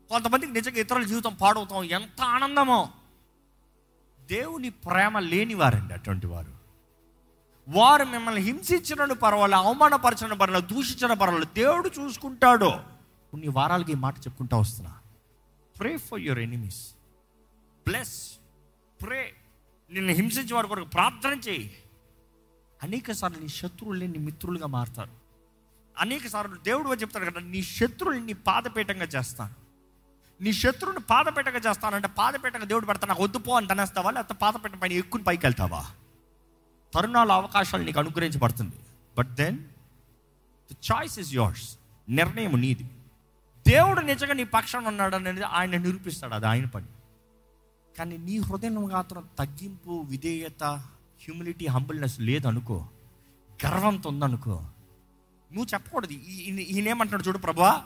కొంతమందికి 0.08 0.52
నిజంగా 0.52 0.76
ఇతరుల 0.76 1.02
జీవితం 1.02 1.34
పాడవుతాం 1.34 1.84
ఎంత 1.84 2.22
ఆనందమో. 2.22 2.90
దేవుని 4.20 4.70
ప్రేమ 4.70 5.18
లేని 5.18 5.54
వారండి 5.54 5.94
అటువంటి 5.94 6.26
వారు. 6.26 6.59
వారు 7.70 8.04
మిమ్మల్ని 8.04 8.40
హింసించడం 8.40 9.16
పర్వాలేదు 9.16 9.62
అవమానపరచిన 9.62 10.32
పర్వాలేదు 10.32 10.74
దూషించిన 10.74 11.12
పర్వాలేదు. 11.12 11.54
దేవుడు 11.54 11.90
చూసుకుంటాడు. 12.00 12.72
కొన్ని 13.30 13.48
వారాలకి 13.48 13.92
ఈ 13.92 13.94
మాట 13.94 14.18
చెప్పుకుంటా 14.18 14.56
వస్తున్నా. 14.56 14.98
Pray 15.78 15.96
for 15.96 16.20
your 16.20 16.38
enemies 16.38 16.88
bless 17.88 18.30
pray 19.02 19.34
నిన్ను 19.90 20.12
హింసించే 20.12 20.54
వారి 20.54 20.68
కొరకు 20.68 20.88
ప్రార్థన 20.88 21.30
చేయి. 21.30 21.76
అనేక 22.82 23.12
సార్లు 23.12 23.38
నీ 23.38 23.48
శత్రువులే 23.48 24.06
నీ 24.06 24.18
మిత్రులుగా 24.18 24.66
మారుతారు. 24.66 25.10
అనేక 25.98 26.26
సార్లు 26.26 26.56
దేవుడు 26.56 26.88
చెప్తాడు 26.90 27.30
కదా 27.30 27.40
నీ 27.40 27.62
శత్రువుని 27.62 28.20
నీ 28.20 28.32
పాదపీఠంగా 28.32 29.04
చేస్తాను. 29.04 29.54
నీ 30.42 30.52
శత్రువుని 30.52 31.00
పాదపీఠంగా 31.00 31.70
చేస్తానంటే 31.70 32.08
పాదపీఠంగా 32.08 32.64
దేవుడు 32.64 32.86
పెడతా 32.86 33.06
నాకు 33.06 33.22
వద్దుపో 33.22 33.56
అని 33.56 33.66
తనేస్తావా? 33.66 34.10
లేకపోతే 34.10 34.34
పాదపీఠం 34.34 34.78
పైన 34.78 34.92
ఎక్కుని 34.92 35.24
పైకి 35.24 35.46
వెళ్తావా? 35.46 35.86
తరుణాల 36.94 37.32
అవకాశాలు 37.32 37.82
నీకు 37.82 37.98
అనుగ్రహించబడుతుంది. 37.98 38.76
But 39.18 39.28
then 39.28 39.58
the 40.72 40.76
choice 40.92 41.18
is 41.18 41.34
yours 41.34 41.78
నిర్ణయం 42.08 42.60
నీది. 42.60 42.90
దేవుడు 43.68 44.00
నిజంగా 44.00 44.32
నీ 44.32 44.44
పక్షాన 44.44 44.88
ఉన్నాడు 44.88 45.16
అనేది 45.16 45.42
ఆయన 45.42 45.70
నిరూపిస్తాడు. 45.70 46.34
అది 46.34 46.46
ఆయన 46.46 46.64
పని. 46.64 46.86
కానీ 47.98 48.16
నీ 48.16 48.38
హృదయం 48.38 48.74
మాత్రం 48.74 49.28
తగ్గింపు 49.38 50.04
విధేయత 50.08 50.64
హ్యూమిలిటీ 50.64 51.66
హంబుల్నెస్ 51.66 52.20
లేదనుకో 52.20 52.86
గర్వంతో 53.66 54.10
ఉందనుకో 54.10 54.52
నువ్వు 55.52 55.66
చెప్పకూడదు. 55.74 56.12
ఈ- 56.12 56.62
ఈయనేమంటున్నాడు 56.62 57.22
చూడు 57.22 57.38
ప్రభా? 57.38 57.84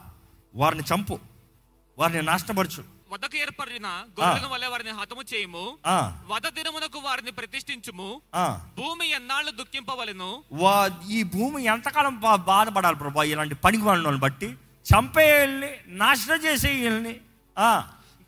వారిని 0.55 0.83
చంపు. 0.95 1.19
వారిని 1.99 2.23
నాశనపరచు. 2.23 2.94
వదకు 3.11 3.37
ఏర్పడిన 3.37 3.87
గొర్రెలను 3.87 4.49
వలె 4.49 4.67
వారిని 4.67 4.91
హతము 4.91 5.23
చేయుము. 5.35 5.65
వద 6.27 6.49
దినమునకు 6.49 6.99
వారిని 6.99 7.31
ప్రతిష్ఠించుము. 7.31 8.09
భూమి 8.77 9.09
ఎన్నాళ్ళు 9.11 9.51
దుఃఖింపవలెను? 9.51 10.45
వా 10.53 10.77
ఈ 11.11 11.23
భూమి 11.23 11.65
ఎంతకాలం 11.65 12.15
బాధపడాలి 12.21 12.97
ప్రభా 12.97 13.25
ఇలాంటి 13.25 13.55
పనికి 13.55 13.85
వాళ్ళని 13.85 14.19
బట్టి. 14.19 14.49
చంపేయాలని 14.87 15.71
నాశనం 15.87 16.45
చేసేయాలని 16.45 17.15
ఆ, 17.57 17.69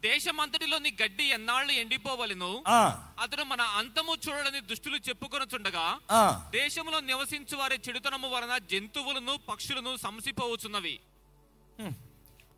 దేశమంతటిలోని 0.03 0.97
గడ్డి 1.03 1.25
ఎన్నాళ్ళు 1.25 1.73
ఎండిపోవలెను? 1.73 2.51
ఆ, 2.69 2.79
అతడు 3.23 3.43
మన 3.43 3.61
అంతము 3.81 4.15
చూడని 4.25 4.61
దుష్టులు 4.61 4.99
చెప్పుకొనుచుండగా. 5.09 5.87
దేశంలో 6.51 7.01
నివసించు 7.01 7.57
వారి 7.57 7.81
చెడుతనము 7.89 8.29
వలన 8.29 8.59
జంతువులను 8.73 9.37
పక్షులను 9.49 9.97
సంసిపోవచ్చున్నవి 9.97 10.97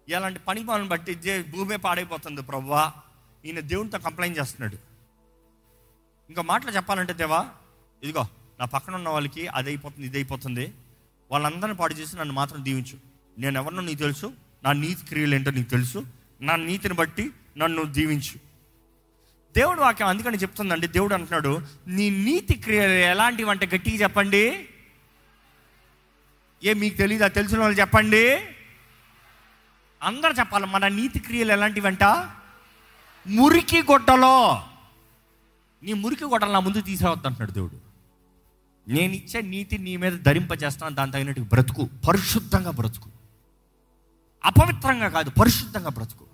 ఇలాంటి 0.08 0.38
పని 0.38 0.66
పనులు 0.66 0.88
బట్టి 0.88 1.14
భూమి 1.14 1.42
భూమే 1.42 1.76
పాడైపోతుంది 1.76 2.42
ప్రభా 2.42 2.92
ఈయన 3.44 3.60
దేవునితో 3.60 3.98
కంప్లైంట్ 3.98 4.38
చేస్తున్నాడు. 4.38 4.76
ఇంకా 6.28 6.42
మాటలు 6.42 6.70
చెప్పాలంటే 6.70 7.12
దేవా 7.12 7.46
ఇదిగో 8.02 8.26
నా 8.58 8.64
పక్కన 8.64 8.94
ఉన్న 8.94 9.08
వాళ్ళకి 9.08 9.46
అది 9.46 9.68
అయిపోతుంది 9.70 10.06
ఇది 10.06 10.16
అయిపోతుంది 10.16 10.74
వాళ్ళందరిని 11.30 11.76
పాడు 11.76 11.94
చేసి 11.94 12.16
నన్ను 12.16 12.34
మాత్రం 12.34 12.64
దీవించు. 12.64 12.96
నేను 13.38 13.60
ఎవరినో 13.60 13.82
నీకు 13.82 13.98
తెలుసు 13.98 14.32
నా 14.64 14.72
నీతి 14.72 15.06
క్రియలు 15.06 15.34
ఏంటో 15.34 15.50
నీకు 15.50 15.70
తెలుసు. 15.70 16.06
నా 16.40 16.56
నీతిని 16.56 16.94
బట్టి 16.94 17.30
నన్ను 17.56 17.84
దీవించు. 17.84 18.36
దేవుడు 19.56 19.80
వాక్యం 19.80 20.08
అందుకని 20.08 20.38
చెప్తుందండి 20.38 20.86
దేవుడు 20.86 21.14
అంటున్నాడు 21.14 21.60
నీ 21.88 22.10
నీతి 22.10 22.54
క్రియలు 22.54 22.92
ఎలాంటివి 22.92 23.50
అంటే 23.50 23.66
గట్టిగా 23.66 23.96
చెప్పండి. 23.96 24.68
ఏ 26.64 26.74
మీకు 26.74 26.96
తెలియదా 26.96 27.28
తెలిసిన 27.28 27.58
వాళ్ళు 27.58 27.80
చెప్పండి. 27.80 28.40
అందరు 30.02 30.32
చెప్పాలి 30.32 30.66
మన 30.66 30.88
నీతి 30.88 31.18
క్రియలు 31.18 31.52
ఎలాంటివంట 31.52 32.04
మురికి 33.26 33.82
గొడ్డలో. 33.82 34.62
నీ 35.82 35.92
మురికి 35.92 36.24
గొడ్డలు 36.24 36.52
నా 36.52 36.60
ముందు 36.60 36.80
తీసేవద్దు 36.80 37.26
అంటున్నాడు 37.26 37.50
దేవుడు. 37.50 37.80
నేను 38.90 39.12
ఇచ్చే 39.12 39.40
నీతి 39.40 39.78
నీ 39.78 39.96
మీద 39.96 40.12
ధరింపజేస్తాను 40.12 40.94
దాని 40.94 41.12
తగినట్టు 41.12 41.40
బ్రతుకు. 41.40 41.88
పరిశుద్ధంగా 42.08 42.70
బ్రతుకు. 42.70 43.10
అపవిత్రంగా 44.44 45.08
కాదు 45.08 45.30
పరిశుద్ధంగా 45.30 45.88
బ్రతుకు. 45.88 46.24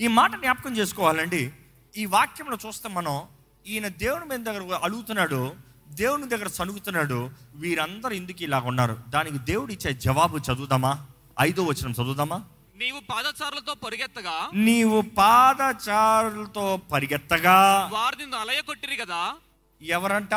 ఈ 0.00 0.06
మాట 0.06 0.36
జ్ఞాపకం 0.40 0.76
చేసుకోవాలండి. 0.76 1.52
ఈ 1.96 2.04
వాక్యంలో 2.04 2.58
చూస్తే 2.66 2.88
మనం 2.88 3.22
ఈయన 3.66 3.88
దేవుని 3.88 4.24
మీద 4.24 4.38
దగ్గర 4.38 4.78
అడుగుతున్నాడు 4.82 5.54
దేవుని 5.88 6.28
దగ్గర 6.28 6.46
సనుగుతున్నాడు 6.46 7.30
వీరందరూ 7.54 8.10
ఎందుకు 8.10 8.42
ఇలాగ 8.42 8.66
ఉన్నారు. 8.66 8.96
దానికి 9.08 9.38
దేవుడు 9.38 9.72
ఇచ్చే 9.72 9.92
జవాబు 9.92 10.38
చదువుదామా? 10.38 11.06
ఐదో 11.40 11.64
వచనం 11.64 11.90
చదువుదామా? 11.90 12.44
నీవు 12.76 13.00
పాదచారులతో 13.00 13.74
పరిగెత్తగా? 13.74 14.50
నీవు 14.54 15.00
పాదచారులతో 15.00 16.76
పరిగెత్తగా? 16.92 17.88
వారు 17.92 18.16
నిన్ను 18.16 18.36
అలయ 18.36 18.60
కొట్టిరి 18.60 18.96
కదా? 18.96 19.34
ఎవరంట? 19.80 20.34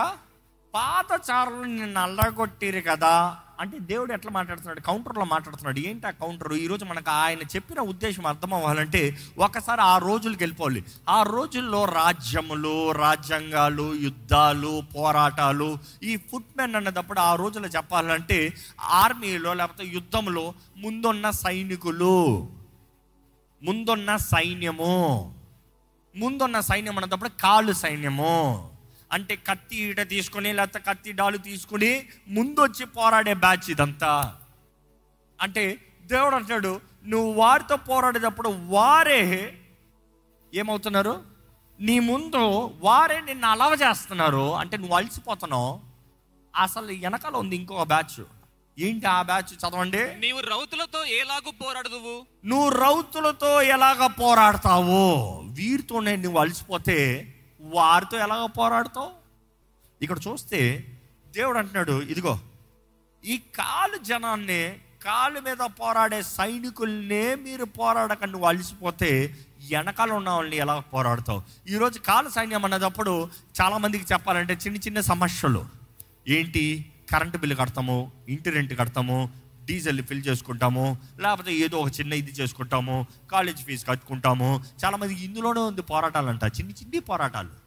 పాదచారులు 0.76 1.64
నిన్ను 1.64 2.02
అల్లగొట్టిరు 2.02 2.82
కదా. 2.82 3.38
అంటే 3.60 3.80
దేవుడు 3.80 4.14
ఎట్లా 4.14 4.32
మాట్లాడుతున్నాడు? 4.32 4.80
కౌంటర్లో 4.80 5.26
మాట్లాడుతున్నాడు. 5.26 5.80
ఏంటి 5.80 6.08
ఆ 6.08 6.10
కౌంటర్? 6.10 6.54
ఈరోజు 6.54 6.86
మనకు 6.86 7.10
ఆయన 7.10 7.40
చెప్పిన 7.40 7.80
ఉద్దేశం 7.80 8.28
అర్థం 8.28 8.54
అవ్వాలంటే 8.54 9.18
ఒకసారి 9.38 9.82
ఆ 9.82 9.98
రోజులకు 9.98 10.40
వెళ్ళిపోవాలి. 10.40 10.84
ఆ 11.10 11.24
రోజుల్లో 11.24 11.86
రాజ్యములు 11.86 12.92
రాజ్యాంగాలు 12.92 13.96
యుద్ధాలు 13.96 14.84
పోరాటాలు 14.98 15.78
ఈ 16.04 16.18
ఫుట్మెన్ 16.18 16.76
అన్నదప్పుడు 16.76 17.20
ఆ 17.20 17.36
రోజుల్లో 17.36 17.70
చెప్పాలంటే 17.70 18.54
ఆర్మీలో 18.82 19.54
లేకపోతే 19.54 19.86
యుద్ధంలో 19.86 20.54
ముందున్న 20.78 21.30
సైనికులు. 21.30 22.50
ముందున్న 23.64 24.16
సైన్యము. 24.16 25.34
ముందున్న 26.16 26.60
సైన్యం 26.60 27.00
అన్నప్పుడు 27.00 27.30
కాళ్ళు 27.30 27.74
సైన్యము. 27.74 28.75
అంటే 29.12 29.36
కత్తి 29.36 29.76
ఈట 29.76 30.02
తీసుకొని 30.02 30.54
లేకపోతే 30.54 30.86
కత్తి 30.90 31.12
డాలు 31.12 31.38
తీసుకుని 31.38 32.10
ముందు 32.28 32.60
వచ్చి 32.60 32.86
పోరాడే 32.86 33.34
బ్యాచ్ 33.34 33.70
ఇదంతా. 33.70 34.36
అంటే 35.42 35.78
దేవుడు 36.06 36.36
అంటాడు 36.36 36.82
నువ్వు 37.08 37.34
వారితో 37.34 37.76
పోరాడేటప్పుడు 37.76 38.50
వారే 38.50 39.58
ఏమవుతున్నారు? 40.54 41.24
నీ 41.80 42.00
ముందు 42.00 42.72
వారే 42.80 43.22
నిన్ను 43.22 43.48
అలవ 43.48 43.78
చేస్తున్నారు. 43.90 44.56
అంటే 44.56 44.78
నువ్వు 44.78 44.96
అలసిపోతున్నావు. 44.96 45.80
అసలు 46.62 46.86
వెనకాల 46.86 47.36
ఉంది 47.36 47.56
ఇంకో 47.56 47.84
బ్యాచ్. 47.84 48.24
ఏంటి 48.80 49.06
ఆ 49.06 49.22
బ్యాచ్? 49.22 49.70
చదవండి. 49.70 50.16
నీవు 50.16 50.40
రౌతులతో 50.40 51.06
ఏలాగు 51.06 51.52
పోరాడదువు 51.52 52.26
నువ్వు 52.46 52.70
రౌతులతో 52.70 53.62
ఎలాగ 53.62 54.08
పోరాడతావు? 54.08 55.42
వీరితోనే 55.48 56.16
నువ్వు 56.16 56.40
అలసిపోతే 56.40 57.32
వారితో 57.74 58.18
ఎలాగ 58.18 58.46
పోరాడతావు? 58.46 59.12
ఇక్కడ 60.02 60.18
చూస్తే 60.28 60.88
దేవుడు 61.28 61.58
అంటున్నాడు 61.58 62.02
ఇదిగో 62.02 62.40
ఈ 63.26 63.38
కాలు 63.38 64.04
జనాన్ని 64.04 64.80
కాలు 65.06 65.40
మీద 65.40 65.58
పోరాడే 65.58 66.22
సైనికుల్నే 66.22 67.36
మీరు 67.36 67.66
పోరాడక 67.66 68.24
నువ్వు 68.24 68.48
అలసిపోతే 68.48 69.36
వెనకాల 69.72 70.12
ఉన్న 70.12 70.30
వాళ్ళని 70.30 70.58
ఎలా 70.58 70.80
పోరాడతావు? 70.80 71.44
ఈరోజు 71.68 72.00
కాలు 72.00 72.30
సైన్యం 72.30 72.66
అన్నదప్పుడు 72.66 73.30
చాలామందికి 73.62 74.14
చెప్పాలంటే 74.14 74.54
చిన్న 74.54 74.78
చిన్న 74.78 75.02
సమస్యలు. 75.02 75.66
ఏంటి? 76.28 76.92
కరెంటు 77.12 77.38
బిల్లు 77.38 77.56
కడతాము 77.56 78.12
ఇంటి 78.30 78.50
రెంట్ 78.50 78.80
కడతాము 78.80 79.45
డీజిల్ 79.66 80.04
ఫిల్ 80.04 80.26
చేసుకుంటాము 80.28 80.98
లేకపోతే 81.20 81.54
ఏదో 81.54 81.78
ఒక 81.78 82.00
చిన్న 82.00 82.14
ఇది 82.14 82.32
చేసుకుంటాము 82.32 83.08
కాలేజ్ 83.32 83.64
ఫీజు 83.64 83.86
కట్టుకుంటాము. 83.86 84.64
చాలామంది 84.86 85.14
ఇందులోనే 85.14 85.60
ఉంది 85.60 85.82
పోరాటాలు 85.82 86.28
అంట 86.28 86.44
చిన్ని 86.44 86.74
చిన్ని 86.74 87.00
పోరాటాలు. 87.00 87.66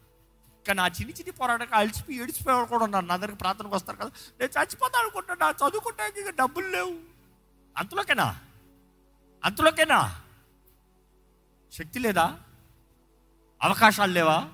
కానీ 0.67 0.81
ఆ 0.81 0.87
చిన్ని 0.87 1.11
చిన్ని 1.11 1.31
పోరాటం 1.31 1.67
అలసిపోయి 1.75 2.23
ఏడిచిపోయేవాడు 2.23 2.69
కూడా 2.69 2.85
ఉన్నారు. 2.85 3.07
నా 3.07 3.17
దగ్గరికి 3.17 3.39
ప్రార్థనకు 3.39 3.75
వస్తారు 3.75 3.97
కదా 3.97 4.11
నేను 4.41 4.61
చచ్చిపోతాను 4.61 5.03
అనుకుంటున్నా 5.03 5.51
చదువుకుంటానికి 5.51 6.21
ఇక 6.21 6.31
డబ్బులు 6.31 6.69
లేవు. 6.69 6.99
అంతలోకేనా? 7.77 8.41
అంతలోకేనా? 9.45 10.21
శక్తి 11.73 11.99
లేదా? 11.99 12.39
అవకాశాలు 13.63 14.13
లేవా? 14.13 14.49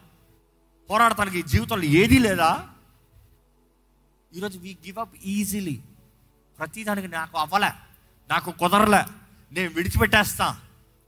పోరాడటానికి 0.90 1.42
జీవితంలో 1.42 1.84
ఏదీ 1.84 2.18
లేదా? 2.18 2.68
ఈరోజు 4.34 4.58
వీ 4.58 4.76
గివ్ 4.86 4.98
అప్ 4.98 5.14
ఈజీలీ 5.24 5.80
ప్రతిదానికి 6.58 7.08
నాకు 7.08 7.38
అవ్వలే 7.38 7.70
నాకు 8.30 8.50
కుదరలే. 8.50 9.02
నేను 9.52 9.70
విడిచిపెట్టేస్తా. 9.75 10.46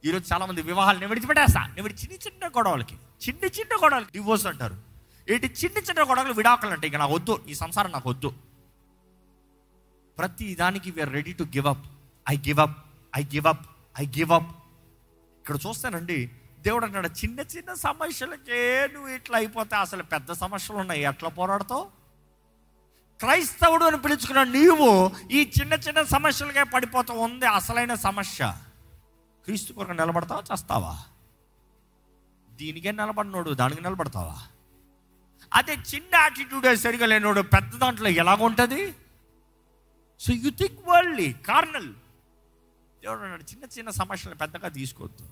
ఈరోజు 0.05 0.33
చాలామంది 0.33 0.63
వివాహాలు 0.63 0.99
నేను 0.99 1.09
విడిచిపెట్టేస్తా. 1.09 1.67
నేను 1.67 1.89
చిన్న 1.89 2.15
చిన్న 2.27 2.49
గొడవలకి 2.49 2.97
చిన్న 3.25 3.45
చిన్న 3.45 3.73
గొడవలకి 3.83 4.13
డివోర్స్ 4.13 4.47
అంటారు. 4.47 4.77
ఏంటి 5.31 5.47
చిన్న 5.47 5.79
చిన్న 5.79 6.01
గొడవలు 6.11 6.33
విడాకులు 6.33 6.71
అంటే 6.71 6.87
ఇక 6.87 6.97
నాకు 6.97 7.15
వద్దు 7.15 7.45
ఈ 7.49 7.55
సంసారం 7.55 7.91
నాకు 7.91 8.11
వద్దు 8.11 8.35
ప్రతి 10.19 10.55
దానికి 10.55 10.91
we are 10.91 11.13
ready 11.13 11.33
to 11.33 11.43
give 11.43 11.67
up 11.67 11.87
I 12.31 12.37
give 12.37 12.59
up 12.59 12.77
I 13.17 13.23
give 13.23 13.47
up 13.47 13.65
I 14.01 14.07
give 14.07 14.33
up 14.33 14.51
ఇక్కడ 15.41 15.57
చూస్తానండి 15.57 16.31
దేవుడు 16.61 16.85
అంటాడు 16.85 17.09
చిన్న 17.09 17.41
చిన్న 17.41 17.75
సమస్యలకే 17.75 18.89
నువ్వు 18.93 19.09
ఇట్లా 19.09 19.39
అయిపోతే 19.39 19.77
అసలు 19.77 20.03
పెద్ద 20.03 20.33
సమస్యలు 20.33 20.79
ఉన్నాయి 20.79 21.03
ఎట్లా 21.03 21.29
పోరాడతావు? 21.29 21.96
క్రైస్తవుడు 23.21 23.85
అని 23.85 23.99
పిలుచుకున్న 23.99 24.43
నీవు 24.43 25.11
ఈ 25.31 25.53
చిన్న 25.61 25.73
చిన్న 25.73 26.03
సమస్యలకే 26.03 26.63
పడిపోతా 26.63 27.15
ఉంది 27.15 27.47
అసలైన 27.47 27.95
సమస్య. 27.95 28.59
క్రీస్తు 29.45 29.73
కొరకు 29.73 29.93
నిలబడతావా 29.93 30.43
చేస్తావా? 30.53 31.03
దీనికే 32.51 32.93
నిలబడినోడు 32.93 33.51
దానికి 33.51 33.83
నిలబడతావా? 33.83 34.39
అదే 35.55 35.73
చిన్న 35.73 36.15
యాటిట్యూడ్ 36.15 36.77
సరిగా 36.77 37.07
లేనోడు 37.07 37.41
పెద్ద 37.41 37.77
దాంట్లో 37.77 38.09
ఎలాగుంటుంది 38.09 38.93
so 40.21 40.33
you 40.33 40.51
think 40.51 40.89
worldly 40.89 41.33
carnal 41.33 41.93
దేవుడు 43.05 43.21
చిన్న 43.25 43.65
చిన్న 43.79 43.91
సమస్యలు 43.91 44.35
పెద్దగా 44.35 44.69
తీసుకోవద్దు. 44.69 45.29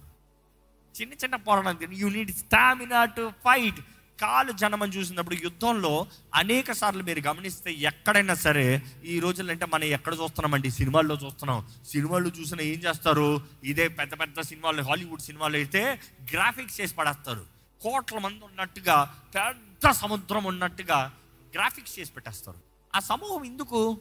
చిన్న 1.00 1.12
చిన్న 1.12 1.36
పోరాటం 1.36 1.92
you 1.92 2.08
need 2.08 2.30
stamina 2.30 3.04
to 3.04 3.32
fight 3.44 3.80
కాలు 4.20 4.52
జనమని 4.52 4.92
చూసినప్పుడు 4.92 5.34
యుద్ధంలో 5.34 6.06
అనేక 6.34 6.72
సార్లు 6.72 7.02
మీరు 7.02 7.20
గమనిస్తే 7.20 7.72
ఎక్కడైనా 7.72 8.34
సరే 8.34 8.82
ఈ 9.04 9.20
రోజుల్లో 9.20 9.52
అంటే 9.52 9.66
మనం 9.66 9.84
ఎక్కడ 9.84 10.12
చూస్తున్నామండి? 10.12 10.70
సినిమాల్లో 10.70 11.14
చూస్తున్నాం. 11.14 11.66
సినిమాల్లో 11.88 12.30
చూసినా 12.30 12.62
ఏం 12.62 12.78
చేస్తారు? 12.78 13.42
ఇదే 13.64 13.88
పెద్ద 13.88 14.20
పెద్ద 14.20 14.40
సినిమాలు 14.40 14.82
హాలీవుడ్ 14.82 15.20
సినిమాలు 15.20 15.56
అయితే 15.56 16.00
గ్రాఫిక్స్ 16.32 16.80
చేసి 16.80 16.94
పడేస్తారు. 16.94 17.46
కోట్ల 17.82 18.18
మంది 18.18 18.44
ఉన్నట్టుగా 18.44 19.24
పెద్ద 19.34 19.90
సముద్రం 19.90 20.44
ఉన్నట్టుగా 20.44 21.12
గ్రాఫిక్స్ 21.54 21.98
చేసి 21.98 22.12
పెట్టేస్తారు. 22.12 22.58
ఆ 22.96 22.98
సమూహం 22.98 23.44
ఎందుకు? 23.44 24.00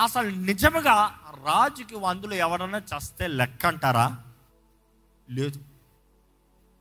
అసలు 0.00 0.30
నిజముగా 0.30 1.18
రాజుకి 1.44 2.06
అందులో 2.06 2.34
ఎవరన్నా 2.34 2.78
చస్తే 2.78 3.26
లెక్క 3.26 3.66
అంటారా 3.66 4.18
లేదు. 5.30 5.60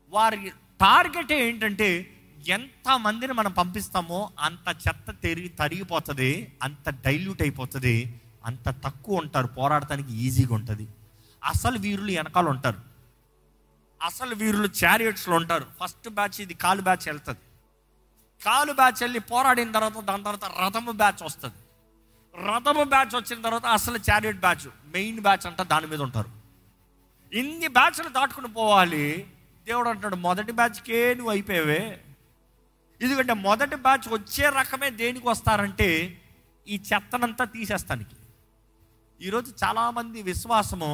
వారి 0.09 0.51
టార్గెట్ 0.81 1.31
ఏంటంటే 1.31 2.15
ఎంత 2.49 2.97
మందిని 2.97 3.33
మనం 3.33 3.51
పంపిస్తామో 3.51 4.31
అంత 4.39 4.75
చెత్త 4.87 5.11
తెరిగి 5.23 5.49
తరిగిపోతుంది 5.49 6.57
అంత 6.63 6.89
డైల్యూట్ 6.89 7.41
అయిపోతుంది 7.41 8.21
అంత 8.45 8.69
తక్కువ 8.69 9.17
ఉంటారు 9.17 9.47
పోరాడటానికి 9.47 10.13
ఈజీగా 10.13 10.55
ఉంటుంది. 10.55 10.87
అసలు 11.43 11.77
వీరులు 11.77 12.11
వెనకాల 12.11 12.49
ఉంటారు. 12.49 12.79
అసలు 14.03 14.35
వీరులు 14.35 14.69
చారియట్స్లో 14.83 15.35
ఉంటారు. 15.35 15.65
ఫస్ట్ 15.83 16.09
బ్యాచ్ 16.09 16.41
ఇది 16.41 16.53
కాలు 16.53 16.81
బ్యాచ్ 16.81 17.07
వెళ్తుంది. 17.07 17.39
కాలు 18.45 18.73
బ్యాచ్ 18.73 19.01
వెళ్ళి 19.01 19.19
పోరాడిన 19.19 19.71
తర్వాత 19.71 20.03
దాని 20.03 20.23
తర్వాత 20.23 20.45
రథము 20.61 20.91
బ్యాచ్ 20.91 21.23
వస్తుంది. 21.23 21.59
రథము 22.51 22.83
బ్యాచ్ 22.83 23.15
వచ్చిన 23.15 23.41
తర్వాత 23.41 23.65
అసలు 23.65 23.99
చారియట్ 24.11 24.39
బ్యాచ్ 24.39 24.67
మెయిన్ 24.85 25.19
బ్యాచ్ 25.19 25.47
అంట 25.47 25.61
దాని 25.61 25.87
మీద 25.87 26.01
ఉంటారు. 26.01 26.29
ఇన్ని 27.33 27.67
బ్యాచ్లు 27.67 28.09
దాటుకుని 28.09 28.47
పోవాలి 28.47 29.33
దేవుడు 29.69 29.89
అంటాడు 29.89 30.15
మొదటి 30.15 30.51
బ్యాచ్కే 30.51 31.13
నువ్వు 31.13 31.31
అయిపోయావే. 31.31 31.81
ఎందుకంటే 33.01 33.33
మొదటి 33.33 33.75
బ్యాచ్ 33.75 34.07
వచ్చే 34.09 34.45
రకమే 34.49 34.89
దేనికి 34.89 35.27
వస్తారంటే 35.27 35.89
ఈ 36.67 36.75
చెత్తనంతా 36.89 37.45
తీసేస్తానికి. 37.45 38.15
ఈరోజు 39.21 39.53
చాలామంది 39.63 40.21
విశ్వాసము 40.21 40.91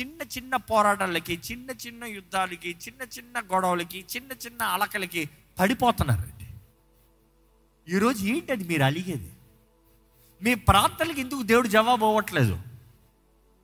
చిన్న 0.00 0.22
చిన్న 0.34 0.56
పోరాటాలకి 0.56 1.34
చిన్న 1.50 1.70
చిన్న 1.86 2.04
యుద్ధాలకి 2.04 2.70
చిన్న 2.84 3.02
చిన్న 3.16 3.40
గొడవలకి 3.40 4.04
చిన్న 4.16 4.32
చిన్న 4.32 4.62
అలకలకి 4.62 5.22
పడిపోతున్నారండి 5.60 6.48
ఈరోజు 7.86 8.20
ఏంటది 8.24 8.64
మీరు 8.64 8.82
అలిగేది? 8.82 9.30
మీ 10.42 10.54
ప్రార్థనలకు 10.68 11.20
ఎందుకు 11.20 11.42
దేవుడు 11.42 11.68
జవాబు 11.68 12.04
అవ్వట్లేదు 12.06 12.56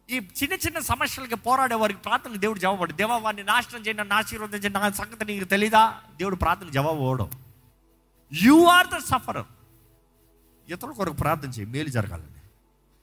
ఈ 0.09 0.19
చిన్న 0.39 0.55
చిన్న 0.65 0.79
సమస్యలకి 0.91 1.37
పోరాడే 1.47 1.77
వారికి 1.81 2.01
ప్రార్థనకు 2.05 2.41
దేవుడు 2.45 2.61
జవాబడు. 2.65 2.93
దేవా 3.01 3.17
వారిని 3.25 3.43
నాశనం 3.51 3.81
చేయండి 3.85 4.01
నన్ను 4.01 4.15
ఆశీర్వదించండి 4.19 4.79
నా 4.79 4.89
సంగతి 5.01 5.25
నీకు 5.31 5.49
తెలీదా? 5.55 5.83
దేవుడు 6.21 6.37
ప్రార్థన 6.45 6.69
జవాబు 6.77 7.01
అవ్వడం 7.07 7.29
యు 8.33 8.57
ఆర్ 8.77 8.89
ద 8.95 8.99
సఫరర్ 9.11 9.51
ఇతరుల 10.69 10.95
కొరకు 11.01 11.17
ప్రార్థన 11.25 11.51
చేయి 11.57 11.69
మేలు 11.75 11.91
జరగాలని 11.97 12.41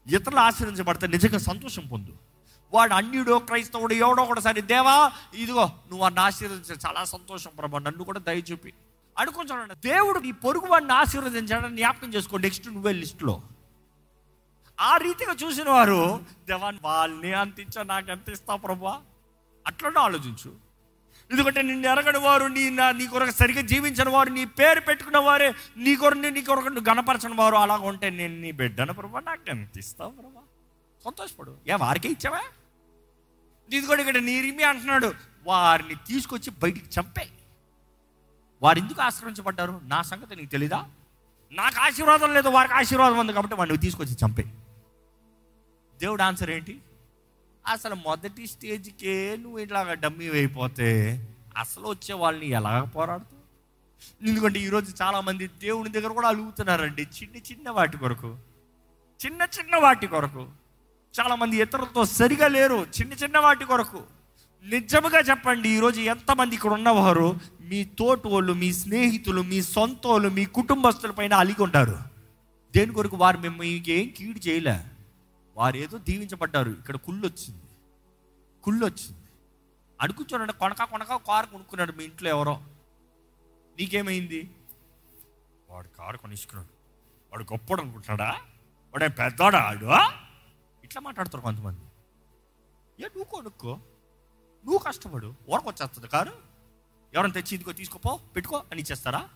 ఇతరులు 0.08 0.42
ఆశీర్వదించబడితే 0.48 1.06
నిజంగా 1.16 1.40
సంతోషం 1.50 1.86
పొందు. 1.94 2.14
వాడు 2.74 2.94
అన్యుడో 3.00 3.36
క్రైస్తవుడు 3.50 3.96
ఎవడో 4.06 4.24
కూడా 4.32 4.42
సరే 4.48 4.62
దేవా 4.74 4.96
ఇదిగో 5.44 5.66
నువ్వు 5.90 6.02
వాడిని 6.04 6.22
ఆశీర్వదించ 6.28 6.78
చాలా 6.86 7.02
సంతోషం 7.16 7.52
ప్రభా 7.60 7.80
నన్ను 7.88 8.04
కూడా 8.10 8.22
దయచూపి 8.30 8.72
అనుకుంటాడు 9.18 9.76
దేవుడు 9.90 10.20
నీ 10.26 10.32
పొరుగు 10.46 10.68
వాడిని 10.74 10.94
ఆశీర్వదించాడని 11.02 11.78
జ్ఞాపకం 11.82 12.10
చేసుకో 12.16 12.38
నెక్స్ట్ 12.46 12.68
నువ్వే 12.76 12.94
లిస్టులో. 13.04 13.36
ఆ 14.80 14.98
రీతిగా 14.98 15.34
చూసిన 15.44 15.70
వారు 15.70 16.00
దేవాన్ని 16.48 16.82
వాళ్ళని 16.84 17.34
అంత 17.34 17.60
ఇచ్చా 17.60 17.84
నాకు 17.84 18.12
ఎంత 18.12 18.30
ఇస్తావు 18.30 18.60
ప్రభా? 18.60 18.94
అట్లనే 19.68 20.00
ఆలోచించు. 20.00 20.50
ఎందుకంటే 21.32 21.62
నిన్ను 21.62 21.88
ఎరగని 21.88 22.18
వారు 22.18 22.48
నీ 22.48 22.70
నా 22.70 22.92
నీ 22.92 23.08
కొరకు 23.08 23.32
సరిగ్గా 23.32 23.62
జీవించిన 23.62 24.10
వారు 24.10 24.30
నీ 24.30 24.46
పేరు 24.46 24.80
పెట్టుకున్న 24.80 25.18
వారే 25.18 25.48
నీ 25.78 25.96
కొరకు 25.96 26.20
నీ 26.20 26.42
కొరకు 26.42 26.68
నువ్వు 26.68 26.90
గణపరచని 26.90 27.36
వారు 27.36 27.56
అలాగ 27.56 27.82
ఉంటే 27.82 28.10
నేను 28.10 28.42
నీ 28.42 28.52
బిడ్డను 28.52 28.94
ప్రభా 28.94 29.20
నాకు 29.20 29.50
ఎంత 29.50 29.78
ఇస్తావు 29.78 30.12
ప్రభా? 30.12 30.42
సంతోషపడు. 31.06 31.58
ఏ 31.68 31.76
వారికే 31.76 32.10
ఇచ్చావా? 32.10 32.42
ఇది 33.70 33.86
కూడా 33.86 34.02
ఇక్కడ 34.02 34.18
నీరిమి 34.18 34.64
అంటున్నాడు. 34.64 35.10
వారిని 35.46 35.96
తీసుకొచ్చి 36.08 36.50
బయటికి 36.64 37.00
చంపే 37.00 37.26
వారు 38.62 38.80
ఎందుకు 38.80 39.02
ఆశ్రయించబడ్డారు? 39.02 39.80
నా 39.84 40.02
సంగతి 40.02 40.36
నీకు 40.36 40.52
తెలీదా? 40.52 40.80
నాకు 41.52 41.80
ఆశీర్వాదం 41.80 42.34
లేదు 42.34 42.50
వారికి 42.50 42.74
ఆశీర్వాదం 42.74 43.20
ఉంది 43.20 43.34
కాబట్టి 43.34 43.56
వాడిని 43.56 43.78
తీసుకొచ్చి 43.78 44.14
చంపే 44.14 44.46
దేవుడు 46.02 46.22
ఆన్సర్ 46.22 46.52
ఏంటి? 46.52 46.80
అసలు 47.68 47.96
మొదటి 47.96 48.48
స్టేజ్కే 48.48 49.38
నువ్వు 49.42 49.60
ఇట్లాగా 49.60 49.94
డమ్మీ 49.94 50.28
అయిపోతే 50.30 50.90
అసలు 51.58 51.88
వచ్చే 51.88 52.14
వాళ్ళని 52.14 52.50
ఎలాగ 52.50 52.84
పోరాడుతావు? 52.84 53.44
ఎందుకంటే 54.28 54.60
ఈరోజు 54.60 54.94
చాలామంది 55.02 55.48
దేవుని 55.48 55.90
దగ్గర 55.90 56.12
కూడా 56.12 56.28
అలుగుతున్నారండి 56.28 57.02
చిన్న 57.02 57.36
చిన్న 57.38 57.70
వాటి 57.70 57.98
కొరకు. 57.98 58.38
చిన్న 59.26 59.42
చిన్న 59.42 59.76
వాటి 59.76 60.08
కొరకు. 60.08 60.48
చాలామంది 61.14 61.58
ఇతరులతో 61.58 62.06
సరిగా 62.06 62.48
లేరు 62.48 62.88
చిన్న 62.98 63.14
చిన్న 63.14 63.38
వాటి 63.40 63.66
కొరకు. 63.66 64.04
నిజముగా 64.66 65.20
చెప్పండి 65.20 65.70
ఈరోజు 65.70 66.02
ఎంతమంది 66.02 66.56
ఇక్కడ 66.56 66.72
ఉన్నవారు 66.72 67.40
మీ 67.62 67.86
తోటి 67.86 68.28
వాళ్ళు 68.28 68.54
మీ 68.54 68.74
స్నేహితులు 68.74 69.42
మీ 69.42 69.62
సొంత 69.62 70.08
వాళ్ళు 70.08 70.30
మీ 70.30 70.46
కుటుంబస్తుల 70.46 71.12
పైన 71.12 71.34
అలిగి 71.34 71.64
ఉంటారు? 71.64 71.98
దేని 72.76 72.94
కొరకు 72.94 73.18
వారు 73.18 73.38
మేము 73.38 73.64
ఏం 73.64 74.10
కీడు 74.10 74.48
చేయలే? 74.48 74.78
వారు 75.56 75.78
ఏదో 75.78 75.98
దీవించబడ్డారు. 75.98 76.70
ఇక్కడ 76.70 76.96
కుళ్ళు 76.96 77.28
వచ్చింది 77.28 77.64
కుళ్ళు 78.64 78.86
వచ్చింది 78.86 79.22
అడుగుతున్నాడు 80.02 80.52
కొనక 80.52 80.84
కొనక 80.84 81.16
కారు 81.16 81.46
కొనుక్కున్నాడు 81.46 81.92
మీ 81.92 82.04
ఇంట్లో 82.04 82.30
ఎవరో. 82.30 82.56
నీకేమైంది? 83.80 84.56
వాడు 85.70 85.88
కారు 85.88 86.18
కొనిసుకున్నాడు. 86.18 86.70
వాడు 87.32 87.44
గొప్పడు 87.44 87.82
అనుకుంటున్నాడా? 87.82 88.32
వాడే 88.94 89.08
పెద్దవాడా 89.08 89.60
ఆడు 89.60 89.86
ఇట్లా 90.84 91.02
మాట్లాడతారు 91.02 91.44
కొంతమంది. 91.44 91.82
ఏ 93.00 93.04
నువ్వు 93.04 93.24
కొనుక్కో. 93.24 93.74
నువ్వు 94.66 94.78
కష్టపడు. 94.78 95.34
ఊరకొచ్చేస్తుంది 95.50 96.08
కారు. 96.08 96.34
ఎవరైనా 97.14 97.34
తెచ్చి 97.34 97.56
ఇదిగో 97.56 97.72
తీసుకోపో 97.72 98.20
పెట్టుకో 98.36 98.64
అని 98.72 98.82
ఇచ్చేస్తారా? 98.82 99.30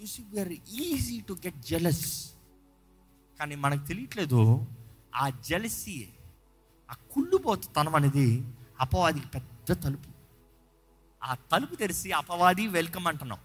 You 0.00 0.06
see 0.06 0.22
we are 0.22 0.52
easy 0.70 1.20
to 1.20 1.32
get 1.32 1.56
jealous 1.56 2.32
కానీ 3.38 3.54
మనకు 3.54 3.86
తెలియట్లేదు. 3.86 4.66
ఆ 5.14 5.28
జలసి 5.28 6.08
ఆ 6.90 6.94
కుళ్ళుపోతుతనం 6.94 7.94
అనేది 7.94 8.42
అపవాదికి 8.80 9.28
పెద్ద 9.28 9.84
తలుపు. 9.84 10.10
ఆ 11.24 11.34
తలుపు 11.34 11.74
తెరిసి 11.74 12.12
అపవాది 12.12 12.66
వెల్కమ్ 12.66 13.06
అంటున్నాం. 13.06 13.38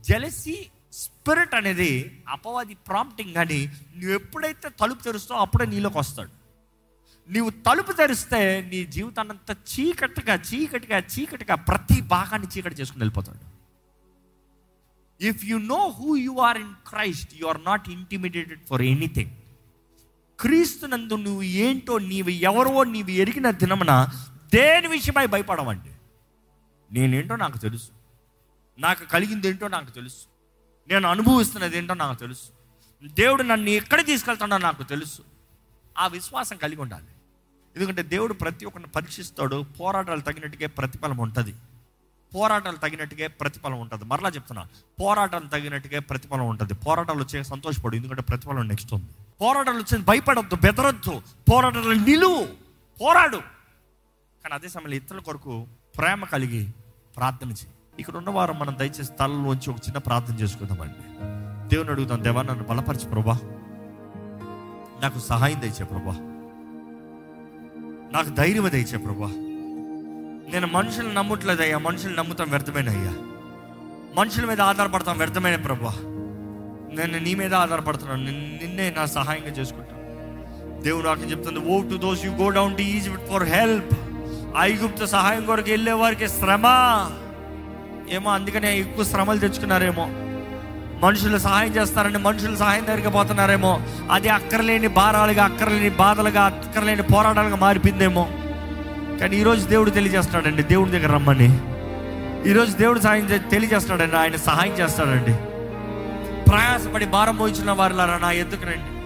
జలసి 0.00 0.70
స్పిరిట్ 0.92 1.54
అనేది 1.54 2.22
అపవాది 2.28 2.74
ప్రాంప్టింగ్ 2.74 3.34
కానీ 3.34 3.66
నువ్వు 3.66 4.10
ఎప్పుడైతే 4.10 4.68
తలుపు 4.68 5.02
తెరుస్తావు 5.02 5.40
అప్పుడే 5.40 5.66
నీలోకి 5.66 5.98
వస్తాడు. 5.98 6.30
నీవు 7.28 7.50
తలుపు 7.50 7.92
తెరిస్తే 7.92 8.70
నీ 8.72 8.84
జీవితాన్నంత 8.84 9.50
చీకటిగా 9.50 10.34
చీకటిగా 10.34 10.98
చీకటిగా 10.98 11.54
ప్రతి 11.54 12.00
భాగాన్ని 12.00 12.48
చీకటి 12.48 12.74
చేసుకుని 12.74 13.00
వెళ్ళిపోతాడు. 13.00 13.56
If 15.24 15.44
you 15.44 15.58
know 15.58 15.88
who 15.88 16.16
you 16.16 16.38
are 16.38 16.58
in 16.58 16.74
Christ 16.86 17.34
you 17.34 17.46
are 17.46 17.64
not 17.64 17.88
intimidated 17.88 18.66
for 18.66 18.82
anything 18.82 19.30
క్రీస్తునందు 20.40 21.16
నువ్వు 21.16 21.42
ఏంటో 21.42 21.98
నీవు 21.98 22.28
ఎవరో 22.28 22.84
నీవు 22.84 23.10
ఎరిగిన 23.10 23.50
దినమున 23.50 24.08
దేని 24.54 24.88
విషయమై 24.88 25.26
భయపడవండి. 25.26 25.90
నేనేంటో 26.92 27.36
నాకు 27.36 27.58
తెలుసు. 27.58 27.88
నాకు 28.78 29.04
కలిగింది 29.04 29.48
ఏంటో 29.48 29.68
నాకు 29.68 29.90
తెలుసు. 29.90 30.26
నేను 30.88 31.08
అనుభవిస్తున్నది 31.08 31.78
ఏంటో 31.78 31.94
నాకు 31.94 32.20
తెలుసు. 32.20 32.48
దేవుడు 33.06 33.42
నన్ను 33.42 33.68
ఎక్కడ 33.68 34.06
తీసుకెళ్తాడో 34.06 34.58
నాకు 34.58 34.82
తెలుసు. 34.82 35.22
ఆ 35.98 36.06
విశ్వాసం 36.06 36.56
కలిగి 36.56 36.80
ఉండాలి. 36.80 37.04
ఎందుకంటే 37.76 38.02
దేవుడు 38.02 38.32
ప్రతి 38.32 38.64
ఒక్కరిని 38.64 38.88
పరీక్షిస్తాడు. 38.88 39.64
పోరాటాలు 39.80 40.20
తగినట్టుగా 40.20 40.68
ప్రతిఫలం 40.68 41.16
ఉంటుంది. 41.16 41.54
పోరాటాలు 42.34 42.76
తగినట్టుగా 42.76 43.28
ప్రతిఫలం 43.28 43.80
ఉంటుంది. 43.80 44.04
మరలా 44.04 44.28
చెప్తున్నా 44.28 44.66
పోరాటాలు 45.00 45.48
తగినట్టుగా 45.48 46.00
ప్రతిఫలం 46.00 46.48
ఉంటుంది. 46.48 46.74
పోరాటాలు 46.74 47.18
వచ్చే 47.18 47.42
సంతోషపడు 47.42 47.96
ఎందుకంటే 47.96 48.22
ప్రతిఫలం 48.22 48.68
నెక్స్ట్ 48.68 48.94
ఉంది. 48.94 49.08
పోరాటాలు 49.40 49.76
వచ్చింది 49.76 50.04
భయపడొద్దు 50.04 50.56
బెదరద్దు. 50.56 51.22
పోరాటాలు 51.52 51.90
నిలువు 51.90 52.46
పోరాడు. 53.02 53.36
కానీ 54.42 54.54
అదే 54.54 54.68
సమయంలో 54.68 54.96
ఇతరుల 54.96 55.20
కొరకు 55.20 55.66
ప్రేమ 55.98 56.24
కలిగి 56.24 56.70
ప్రార్థన 57.16 57.48
చేయి. 57.48 57.66
ఇక్కడ 57.98 58.16
ఉన్నవారు 58.16 58.52
మనం 58.52 58.76
దయచేసి 58.78 59.12
తలలోంచి 59.12 59.70
ఒక 59.70 59.76
చిన్న 59.76 59.98
ప్రార్థన 59.98 60.34
చేసుకుందామండి. 60.34 60.94
దేవుని 61.68 61.90
అడుగుతాం 61.90 62.24
దేవా 62.24 62.42
నన్ను 62.42 62.64
బలపరచు 62.64 63.08
ప్రభా. 63.08 63.38
నాకు 65.02 65.18
సహాయం 65.18 65.60
దయచే 65.60 65.84
ప్రభా. 65.84 66.12
నాకు 68.12 68.28
ధైర్యం 68.28 68.70
దయచే 68.70 68.98
ప్రభా. 68.98 69.26
నేను 70.52 70.66
మనుషులు 70.66 71.12
నమ్మట్లేదయ్యా 71.12 71.78
మనుషులు 71.78 72.14
నమ్ముతాం 72.14 72.50
వ్యర్థమేనయ్యా. 72.50 73.12
మనుషుల 74.14 74.44
మీద 74.44 74.60
ఆధారపడతాం 74.60 75.18
వ్యర్థమైన 75.18 75.56
ప్రభా. 75.56 76.15
నేను 76.92 77.18
నీ 77.18 77.34
మీద 77.34 77.54
ఆధారపడుతున్నాను. 77.54 78.24
నిన్నే 78.24 78.94
నా 78.96 79.06
సహాయంగా 79.06 79.50
చేసుకుంటాను. 79.50 79.96
దేవుడు 80.82 81.06
నాకు 81.06 81.20
చెప్తుంది 81.20 81.60
woe 81.60 81.82
to 81.82 81.96
those 81.96 82.24
you 82.24 82.32
go 82.32 82.50
down 82.50 82.76
to 82.76 82.82
Egypt 82.82 83.32
for 83.32 83.42
help 83.42 83.98
ఐగుప్త 84.60 85.04
సహాయం 85.04 85.46
కొరకు 85.46 85.70
వెళ్ళే 85.70 85.92
వారికి 85.92 86.28
శ్రమ. 86.28 86.62
ఏమో 88.10 88.30
అందుకనే 88.30 88.78
ఎక్కువ 88.78 89.04
శ్రమలు 89.04 89.38
తెచ్చుకున్నారేమో. 89.38 90.10
మనుషులు 91.06 91.38
సహాయం 91.38 91.76
చేస్తారని 91.76 92.18
మనుషులు 92.18 92.56
సహాయం 92.56 92.86
దగ్గరికి 92.86 93.10
పోతున్నారేమో. 93.10 93.80
అది 94.10 94.28
అక్కర్లేని 94.28 94.88
భారాలుగా 94.88 95.44
అక్కర్లేని 95.44 95.90
బాధలుగా 95.90 96.42
అక్కర్లేని 96.42 97.02
పోరాటాలుగా 97.02 97.56
మారిపోయిందేమో. 97.56 98.28
కానీ 99.20 99.36
ఈరోజు 99.36 99.66
దేవుడు 99.66 99.90
తెలియజేస్తాడండి 99.90 100.62
దేవుడి 100.62 100.90
దగ్గర 100.90 101.12
రమ్మని. 101.12 101.60
ఈరోజు 102.50 102.76
దేవుడు 102.76 103.00
సహాయం 103.00 103.26
చే- 103.26 103.48
తెలియజేస్తాడండి 103.48 104.16
ఆయన 104.16 104.36
సహాయం 104.36 104.72
చేస్తాడండి. 104.72 105.34
ప్రయాసపడి 106.48 107.06
భారం 107.06 107.36
మోయించిన 107.36 107.70
వారిలారా 107.70 108.18
నా 108.18 108.30
ఎందుకు 108.30 108.64
రండి. 108.64 108.96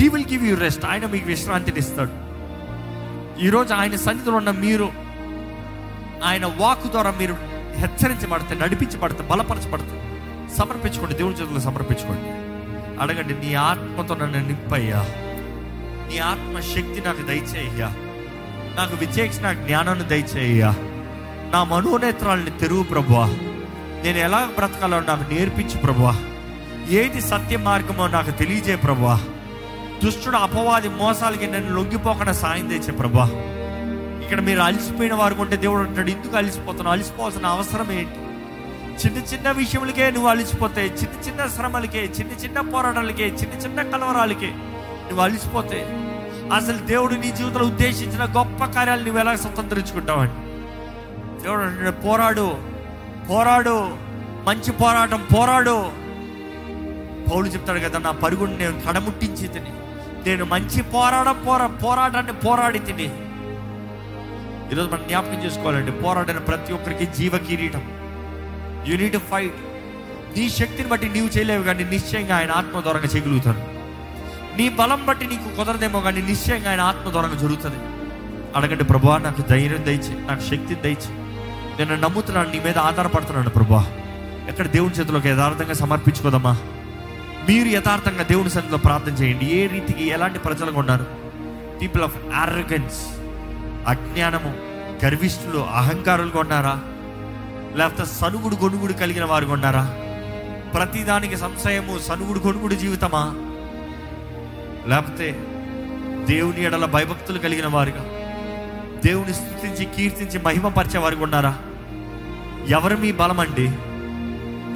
He 0.00 0.08
will 0.08 0.24
give 0.30 0.44
you 0.44 0.56
rest 0.56 0.84
ఆయన 0.84 1.06
మీకు 1.06 1.26
విశ్రాంతిని 1.26 1.78
ఇస్తాడు. 1.78 2.28
ఈరోజు 3.44 3.74
ఆయన 3.74 3.96
సన్నిధిలో 3.96 4.36
ఉన్న 4.36 4.50
మీరు 4.50 4.92
ఆయన 6.24 6.46
వాక్ 6.46 6.86
ద్వారా 6.86 7.10
మీరు 7.10 7.36
హెచ్చరించబడితే 7.76 8.54
నడిపించబడితే 8.54 9.22
బలపరచబడితే. 9.22 10.04
సమర్పించుకోండి. 10.58 11.14
దేవుని 11.14 11.34
చేతులు 11.34 11.58
సమర్పించుకోండి. 11.58 12.48
అడగండి 13.02 13.46
నీ 13.46 13.54
ఆత్మతో 13.54 14.14
నన్ను 14.14 14.46
నింపయ్యా. 14.46 15.04
నీ 16.12 16.18
ఆత్మ 16.18 16.60
శక్తి 16.60 17.02
నాకు 17.06 17.22
దయచేయ్యా. 17.22 17.86
నాకు 18.76 18.96
విచేక్షణ 18.96 19.52
జ్ఞానాన్ని 19.52 20.04
దయచేయ్యా. 20.04 20.74
నా 21.52 21.64
మనోనేత్రాలని 21.64 22.50
తెరువు 22.50 22.82
ప్రభువా. 22.82 23.26
నేను 24.04 24.18
ఎలా 24.18 24.50
బ్రతకాలో 24.58 25.00
నాకు 25.00 25.34
నేర్పించు 25.34 25.78
ప్రభువా. 25.78 26.16
ఏది 26.96 27.20
సత్య 27.22 27.56
మార్గమో 27.64 28.04
నాకు 28.08 28.32
తెలియజే 28.32 28.76
ప్రభా 28.76 29.16
దుష్టుడు 30.02 30.38
అపవాది 30.38 30.88
మోసాలకి 30.98 31.46
నేను 31.46 31.70
లొంగిపోకుండా 31.76 32.34
సాయం 32.40 32.66
తెచ్చే 32.68 32.92
ప్రభా 32.92 33.26
ఇక్కడ 34.22 34.40
మీరు 34.40 34.60
అలసిపోయిన 34.60 35.14
వారు 35.14 35.36
ఉంటే 35.40 35.56
దేవుడు 35.56 35.82
అంటాడు 35.84 36.10
ఎందుకు 36.10 36.34
అలసిపోతున్నావు? 36.36 36.94
అలసిపోవాల్సిన 36.96 37.46
అవసరం 37.48 37.90
ఏంటి? 37.92 38.18
చిన్న 39.00 39.18
చిన్న 39.30 39.48
విషయములకే 39.52 40.06
నువ్వు 40.10 40.28
అలసిపోతే 40.30 40.82
చిన్న 40.98 41.14
చిన్న 41.26 41.46
శ్రమలకే 41.48 42.02
చిన్న 42.16 42.32
చిన్న 42.42 42.60
పోరాటాలకే 42.70 43.26
చిన్న 43.40 43.54
చిన్న 43.64 43.82
కలవరాలకే 43.92 44.50
నువ్వు 45.06 45.22
అలసిపోతే 45.22 45.80
అసలు 46.52 46.78
దేవుడు 46.86 47.14
నీ 47.14 47.30
జీవితంలో 47.30 47.66
ఉద్దేశించిన 47.66 48.24
గొప్ప 48.36 48.64
కార్యాలు 48.74 49.04
నువ్వు 49.04 49.20
ఎలా 49.20 49.34
స్వతంత్రించుకుంటావండి 49.36 50.36
దేవుడు 51.42 51.92
పోరాడు 52.02 52.46
పోరాడు 53.28 53.76
మంచి 54.46 54.72
పోరాటం 54.78 55.22
పోరాడు 55.34 55.76
పౌలు 57.30 57.46
చెప్తాడు 57.46 57.78
కదా 57.78 57.98
నా 57.98 58.10
పరుగుని 58.10 58.58
నేను 58.58 58.82
కడముట్టించి 58.88 59.48
తిని 59.48 59.72
నేను 60.26 60.44
మంచి 60.44 60.82
పోరాడ 60.82 61.30
పోరా 61.46 61.66
పోరాటాన్ని 61.66 62.32
పోరాడి 62.32 62.78
తిని. 62.78 63.08
ఈరోజు 64.72 64.90
మనం 64.90 65.04
జ్ఞాపకం 65.08 65.44
చేసుకోవాలండి 65.44 65.92
పోరాడిన 65.92 66.38
ప్రతి 66.38 66.72
ఒక్కరికి 66.72 67.06
జీవ 67.06 67.36
కిరీటం. 67.38 67.82
యూనిట్ 68.86 69.16
ఫైట్ 69.16 69.60
నీ 70.36 70.48
శక్తిని 70.48 70.88
బట్టి 70.88 71.08
నీవు 71.08 71.26
చేయలేవు 71.26 71.62
కానీ 71.62 71.84
నిశ్చయంగా 71.84 72.36
ఆయన 72.36 72.50
ఆత్మ 72.50 72.80
ద్వారంగా 72.80 73.06
చేయగలుగుతాడు. 73.06 73.60
నీ 74.56 74.68
బలం 74.68 75.06
బట్టి 75.06 75.26
నీకు 75.26 75.56
కుదరదేమో 75.56 76.00
కానీ 76.00 76.22
నిశ్చయంగా 76.22 76.70
ఆయన 76.70 76.80
ఆత్మ 76.80 77.10
ద్వారంగా 77.10 77.34
జరుగుతుంది. 77.34 77.76
అడగండి 78.56 78.84
ప్రభా 78.84 79.18
నాకు 79.18 79.42
ధైర్యం 79.42 79.84
దయచి 79.86 80.26
నాకు 80.26 80.40
శక్తి 80.40 80.74
దయచి. 80.74 81.10
నేను 81.78 81.94
నమ్ముతున్నాను 81.94 82.50
నీ 82.50 82.58
మీద 82.58 82.78
ఆధారపడుతున్నాను 82.78 83.50
ప్రభా. 83.50 83.86
ఎక్కడ 84.48 84.66
దేవుని 84.66 84.94
చేతిలోకి 84.94 85.28
యథార్థంగా 85.28 85.72
సమర్పించుకోదమ్మా. 85.72 86.56
మీరు 87.48 87.68
యథార్థంగా 87.68 88.22
దేవుని 88.22 88.50
సన్నిధిలో 88.50 88.78
ప్రార్థన 88.78 89.12
చేయండి. 89.12 89.44
ఏ 89.44 89.66
రీతికి 89.66 90.08
ఎలాంటి 90.08 90.38
ప్రజలుగా 90.38 90.78
ఉన్నారు? 90.78 91.06
పీపుల్ 91.82 92.02
ఆఫ్ 92.02 92.16
ఆర్రగన్స్ 92.34 93.06
అజ్ఞానము 93.88 94.54
గర్విష్ఠులు 95.04 95.58
అహంకారులుగా 95.58 96.40
ఉన్నారా? 96.40 96.80
లేకపోతే 97.76 98.10
సనుగుడు 98.12 98.54
గొనుగుడు 98.54 98.92
కలిగిన 98.92 99.24
వారు 99.24 99.46
ఉన్నారా? 99.46 99.94
ప్రతిదానికి 100.74 101.36
సంశయము 101.36 101.98
సనుగుడు 101.98 102.38
గొనుగుడు 102.38 102.74
జీవితమా? 102.74 103.34
లేకపోతే 104.86 105.32
దేవుని 106.34 106.64
ఎడల 106.64 106.84
భయభక్తులు 106.84 107.38
కలిగిన 107.38 107.66
వారుగా? 107.66 108.04
దేవుని 109.04 109.34
స్థుతించి 109.34 109.84
కీర్తించి 109.84 110.38
మహిమపరిచే 110.42 110.98
వారికి 110.98 111.22
ఉన్నారా? 111.22 111.58
ఎవరు 112.68 112.96
మీ 112.96 113.12
బలం 113.12 113.40
అండి 113.40 113.72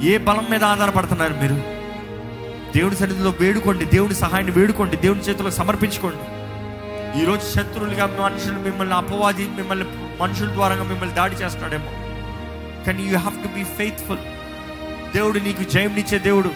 ఏ 0.09 0.17
బలం 0.17 0.47
మీద 0.49 0.63
ఆధారపడుతున్నారు 0.63 1.33
మీరు? 1.33 1.72
దేవుడి 2.75 2.95
సన్నిధిలో 2.95 3.33
వేడుకోండి 3.39 3.85
దేవుడి 3.85 4.15
సహాయాన్ని 4.15 4.51
వేడుకోండి 4.51 4.97
దేవుని 4.97 5.21
చేతిలో 5.21 5.51
సమర్పించుకోండి. 5.51 6.23
ఈరోజు 7.21 7.53
శత్రువులుగా 7.55 8.17
మనుషులు 8.21 8.59
మిమ్మల్ని 8.59 8.95
అపవాది 8.95 9.47
మిమ్మల్ని 9.47 9.85
మనుషుల 10.21 10.47
ద్వారా 10.47 10.75
మిమ్మల్ని 10.75 11.15
దాడి 11.15 11.35
చేస్తున్నాడేమో. 11.35 11.85
కానీ 12.85 13.03
you 13.03 13.17
have 13.17 13.43
to 13.43 13.47
be 13.47 13.63
faithful 13.63 14.17
దేవుడు 15.15 15.39
నీకు 15.39 15.63
జయంనిచ్చే 15.63 16.19
దేవుడు. 16.19 16.51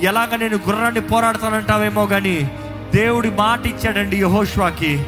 ఎలాగ 0.00 0.36
నేను 0.36 0.56
గుర్రాన్ని 0.56 1.00
పోరాడతానంటావేమో 1.00 2.06
కానీ 2.06 2.50
దేవుడి 2.94 3.30
మాట 3.30 3.66
ఇచ్చాడండి 3.66 4.16
యహోష్వాకి. 4.16 5.06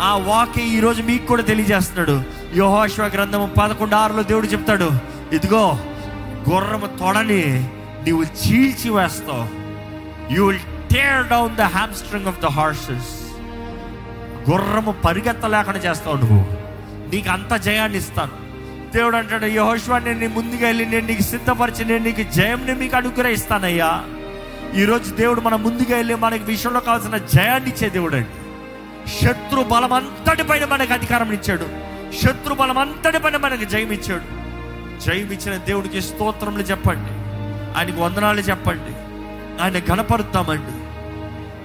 ఆ 0.00 0.16
వాకే 0.16 0.62
ఈరోజు 0.62 1.02
మీకు 1.02 1.26
కూడా 1.26 1.42
తెలియజేస్తున్నాడు. 1.42 2.22
యహోష్వా 2.56 3.06
గ్రంథము 3.06 3.50
పదకొండు 3.62 3.94
ఆరులో 3.94 4.22
దేవుడు 4.22 4.46
చెప్తాడు 4.46 4.90
ఇదిగో 5.32 5.78
గుర్రము 6.50 6.86
తొడని 6.86 7.70
నీవు 8.04 8.22
చీల్చి 8.22 8.90
వేస్తావు. 8.90 9.63
You 10.30 10.46
will 10.46 10.94
tear 10.94 11.28
down 11.28 11.56
the 11.56 11.60
hamstring 11.60 12.26
of 12.26 12.40
the 12.40 12.46
horses 12.46 13.36
గుర్రము 14.50 14.92
పరిగెత్తలేకుండా 14.92 15.78
చేస్తావు 15.78 16.16
నువ్వు. 16.16 16.64
నీకు 17.10 17.30
అంత 17.30 17.54
జయాన్ని 17.54 17.98
ఇస్తాను. 17.98 18.44
దేవుడు 18.92 19.16
అంటాడు 19.16 19.46
యహోష్వా 19.46 19.98
నేను 19.98 20.20
నీ 20.20 20.26
ముందుగా 20.26 20.66
వెళ్ళి 20.66 20.86
నేను 20.86 21.06
నీకు 21.06 21.22
సిద్ధపరిచి 21.22 21.84
నేను 21.84 22.04
నీకు 22.04 22.22
జయంని 22.22 22.74
మీకు 22.74 22.96
అనుగ్రహిస్తానయ్యా 22.96 24.04
ఈరోజు 24.74 25.14
దేవుడు 25.14 25.40
మన 25.40 25.56
ముందుగా 25.56 25.96
వెళ్ళి 25.96 26.14
మనకి 26.14 26.44
విషయంలో 26.44 26.80
కావాల్సిన 26.80 27.16
జయాన్ని 27.16 27.70
ఇచ్చే 27.70 27.88
దేవుడు 27.88 28.16
అండి. 28.16 28.28
శత్రు 29.20 29.62
బలం 29.62 29.92
అంతటి 29.92 30.42
పైన 30.42 30.64
మనకు 30.64 30.92
అధికారం 30.92 31.32
ఇచ్చాడు. 31.32 31.68
శత్రు 32.22 32.54
బలం 32.54 32.78
అంతటిపైన 32.78 33.36
మనకు 33.36 33.64
జయం 33.64 33.92
ఇచ్చాడు. 33.92 34.44
జయం 35.00 35.32
ఇచ్చిన 35.32 35.56
దేవుడికి 35.56 36.02
స్తోత్రములు 36.02 36.62
చెప్పండి. 36.62 37.10
ఆయనకు 37.78 38.00
వందనాలు 38.00 38.40
చెప్పండి. 38.40 38.93
ఆయన 39.62 39.78
కనపడతామండి. 39.78 40.74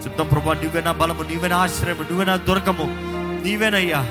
చెప్తాం 0.03 0.27
ప్రభా 0.27 0.53
నువ్వేనా 0.53 0.91
బలము 0.91 1.23
నీవే 1.23 1.49
ఆశ్రయము 1.53 2.01
నువ్వే 2.01 2.25
నా 2.25 2.35
దుర్గము 2.35 2.85
నీవేనయ్యా. 3.45 4.01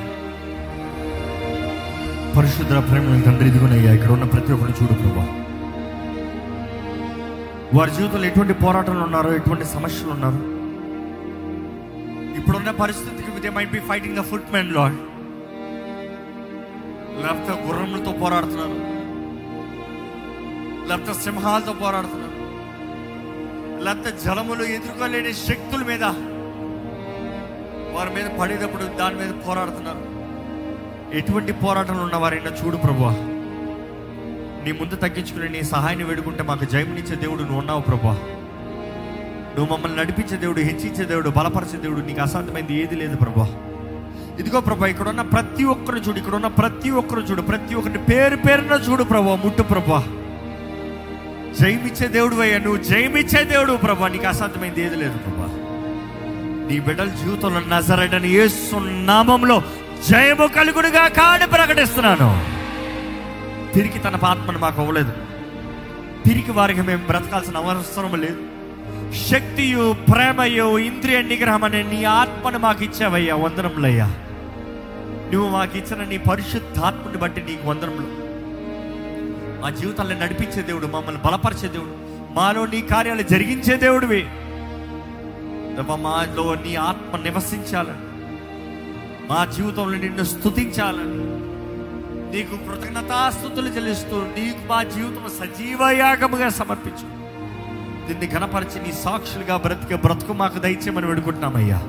పరిశుద్ధ 2.36 2.72
ప్రేమ 2.72 3.20
తండ్రి 3.26 3.48
ఇదిగోనయ్యా 3.48 3.92
ఇక్కడ 3.92 4.10
ఉన్న 4.12 4.24
ప్రతి 4.24 4.52
ఒక్కరు 4.52 4.70
చూడు 4.70 4.94
ప్రభా. 4.94 5.24
వారి 7.74 7.90
జీవితంలో 7.90 8.24
ఎటువంటి 8.24 8.52
పోరాటాలు 8.52 8.98
ఉన్నారో 8.98 9.34
ఎటువంటి 9.34 9.64
సమస్యలు 9.64 10.10
ఉన్నారు 10.10 10.40
ఇప్పుడున్న 12.38 12.70
పరిస్థితికి 12.70 13.40
they 13.40 13.50
might 13.50 13.72
be 13.72 13.78
fighting 13.78 14.16
the 14.16 14.20
footmen 14.52 14.74
lad 14.74 14.98
లేకపోతే 17.22 17.66
గుర్రములతో 17.66 18.12
పోరాడుతున్నారు. 18.12 18.78
లేకపోతే 20.88 21.14
సింహాలతో 21.20 21.72
పోరాడుతున్నారు. 21.72 22.37
లేకపోతే 23.84 24.10
జలములు 24.24 24.64
ఎదుర్కోలేని 24.76 25.32
శక్తుల 25.46 25.82
మీద 25.82 26.04
వారి 27.94 28.10
మీద 28.14 28.26
పడేటప్పుడు 28.38 28.84
దాని 28.98 29.16
మీద 29.16 29.30
పోరాడుతున్నారు. 29.46 30.02
ఎటువంటి 31.12 31.52
పోరాటాలు 31.62 32.02
ఉన్నవారైనా 32.02 32.50
చూడు 32.58 32.76
ప్రభా 32.76 33.12
నీ 34.64 34.72
ముందు 34.72 34.96
తగ్గించుకుని 34.96 35.48
నీ 35.48 35.60
సహాయాన్ని 35.70 36.04
వేడుకుంటే 36.04 36.42
మాకు 36.42 36.64
జయమునిచ్చే 36.64 37.16
దేవుడు 37.16 37.42
నువ్వు 37.42 37.60
ఉన్నావు 37.60 37.80
ప్రభా 37.80 38.14
నువ్వు 39.54 39.68
మమ్మల్ని 39.72 39.96
నడిపించే 40.00 40.36
దేవుడు 40.36 40.60
హెచ్చించే 40.60 41.04
దేవుడు 41.04 41.30
బలపరిచే 41.30 41.78
దేవుడు 41.78 42.00
నీకు 42.00 42.20
అసాధ్యమైంది 42.20 42.74
ఏది 42.82 42.96
లేదు 42.96 43.16
ప్రభా 43.16 43.46
ఇదిగో 44.38 44.60
ప్రభా 44.60 44.86
ఇక్కడ 44.86 45.08
ఉన్న 45.08 45.22
ప్రతి 45.32 45.64
ఒక్కరు 45.64 45.98
చూడు 45.98 46.18
ఇక్కడ 46.18 46.34
ఉన్న 46.34 46.50
ప్రతి 46.58 46.90
ఒక్కరు 47.00 47.22
చూడు 47.30 47.42
ప్రతి 47.42 47.74
ఒక్కరిని 47.74 48.02
పేరు 48.10 48.36
పేరున 48.46 48.76
చూడు 48.86 49.04
ప్రభా 49.04 49.34
ముట్టు 49.44 49.62
ప్రభా 49.62 50.00
జయమిచ్చే 51.54 52.08
దేవుడు 52.08 52.36
అయ్యా 52.36 52.58
నువ్వు 52.58 52.82
జయమిచ్చే 52.82 53.44
దేవుడు 53.44 53.72
ప్రభా. 53.72 54.08
నీకు 54.08 54.26
అసాధ్యమైంది 54.26 54.82
ఏది 54.82 54.96
లేదు 54.96 55.18
ప్రభా. 55.18 55.44
నీ 56.70 56.80
బిడ్డల 56.80 57.04
జీవితంలో 57.04 57.60
నజరడని 57.60 58.28
యేసు 58.28 58.76
నామంలో 58.78 59.62
జయము 60.08 60.46
కలుగుడుగా 60.46 61.08
కాని 61.08 61.46
ప్రకటిస్తున్నాను. 61.46 62.58
తిరిగి 63.74 63.98
తన 63.98 64.20
ఆత్మను 64.24 64.58
మాకు 64.58 64.80
అవ్వలేదు. 64.80 65.12
తిరిగి 66.26 66.52
వారికి 66.52 66.82
మేము 66.82 67.06
బ్రతకాల్సిన 67.06 67.56
అవసరం 67.56 68.20
లేదు. 68.20 68.42
శక్తియు 69.28 69.96
ప్రేమయు 70.12 70.78
ఇంద్రియ 70.78 71.22
నిగ్రహం 71.22 71.64
అనే 71.64 71.82
నీ 71.82 72.04
ఆత్మను 72.04 72.58
మాకు 72.58 72.84
ఇచ్చావయ్యా 72.84 73.34
వందనములయ్యా. 73.34 74.06
నువ్వు 75.32 75.48
మాకు 75.48 75.78
ఇచ్చిన 75.78 76.08
నీ 76.08 76.18
పరిశుద్ధాత్మని 76.18 77.16
బట్టి 77.16 77.42
నీకు 77.42 77.68
వందనములు. 77.68 78.27
మా 79.60 79.70
జీవితాలను 79.70 80.20
నడిపించే 80.20 80.62
దేవుడు 80.62 80.86
మమ్మల్ని 80.86 81.22
బలపరిచే 81.22 81.68
దేవుడు. 81.68 82.08
మాలో 82.34 82.66
నీ 82.66 82.80
కార్యాలు 82.80 83.22
జరిగించే 83.22 83.76
దేవుడివి. 83.76 84.26
మాలో 85.96 86.54
నీ 86.54 86.74
ఆత్మ 86.74 87.16
నివసించాలని 87.16 88.08
మా 89.30 89.44
జీవితంలో 89.44 89.98
నిన్ను 89.98 90.24
స్తుతించాలని 90.24 91.38
నీకు 92.36 92.56
కృతజ్ఞతాస్థుతులు 92.56 93.68
చెల్లిస్తూ 93.68 94.16
నీకు 94.16 94.68
మా 94.68 94.82
జీవితం 94.82 95.30
సజీవయాగముగా 95.38 96.48
సమర్పించు. 96.48 97.18
దీన్ని 98.08 98.26
గణపరిచి 98.26 98.86
నీ 98.86 98.92
సాక్షులుగా 98.92 99.56
బ్రతికే 99.56 99.96
బ్రతుకు 99.96 100.32
మాకు 100.32 100.58
దయచేయమని 100.58 101.06
వేడుకుంటున్నామయ్యా. 101.06 101.82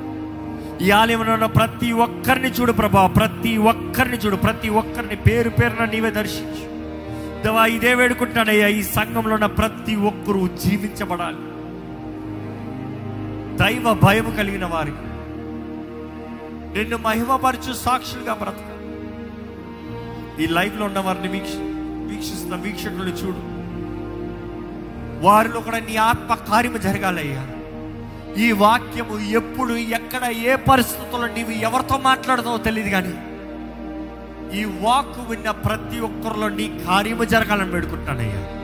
ఈ 0.82 0.92
ఆలయంలో 0.92 1.34
ఉన్న 1.34 1.46
ప్రతి 1.46 1.92
ఒక్కరిని 1.92 2.52
చూడు 2.52 2.72
ప్రభా 2.72 3.08
ప్రతి 3.08 3.58
ఒక్కరిని 3.58 4.18
చూడు 4.18 4.36
ప్రతి 4.36 4.70
ఒక్కరిని 4.70 5.16
పేరు 5.16 5.50
పేరున 5.50 5.86
నీవే 5.86 6.12
దర్శించు. 6.12 6.79
దేవా 7.44 7.66
ఇదే 7.66 7.96
వేడుకుంటున్నాడయ్యా 7.96 8.68
ఈ 8.68 8.84
సంఘంలో 8.84 9.34
ఉన్న 9.34 9.46
ప్రతి 9.46 9.96
ఒక్కరూ 9.96 10.48
జీవించబడాలి. 10.48 11.38
దైవ 13.58 13.94
భయము 13.94 14.36
కలిగిన 14.36 14.66
వారికి. 14.66 15.06
నిన్ను 16.78 16.98
మహిమపరచు 16.98 17.74
సాక్షులుగా 17.74 18.34
బ్రతక. 18.34 18.70
ఈ 20.42 20.48
లైవ్లో 20.48 20.86
ఉన్న 20.86 21.00
వారిని 21.00 21.28
వీక్ష 21.28 21.52
వీక్షిస్తున్న 22.12 22.56
వీక్షకులు 22.56 23.10
చూడు. 23.10 23.42
వారిలో 25.26 25.60
కూడా 25.62 25.80
నీ 25.80 25.96
ఆత్మ 25.96 26.36
కార్యము 26.36 26.78
జరగాలయ్యా. 26.78 27.48
ఈ 28.44 28.52
వాక్యము 28.52 29.20
ఎప్పుడు 29.20 29.74
ఎక్కడ 29.74 30.32
ఏ 30.32 30.56
పరిస్థితుల్లో 30.56 31.28
నీవు 31.28 31.52
ఎవరితో 31.52 31.98
మాట్లాడుతావో 31.98 32.58
తెలియదు 32.58 32.90
కానీ 32.90 33.14
ఈ 34.54 34.64
వాక్ 34.64 35.30
విన్న 35.30 35.52
ప్రతి 35.52 36.00
ఒక్కరిలో 36.00 36.50
నీ 36.50 36.82
కార్యము 36.88 37.24
జరగాలని 37.24 37.72
వేడుకుంటానయ్యా. 37.72 38.60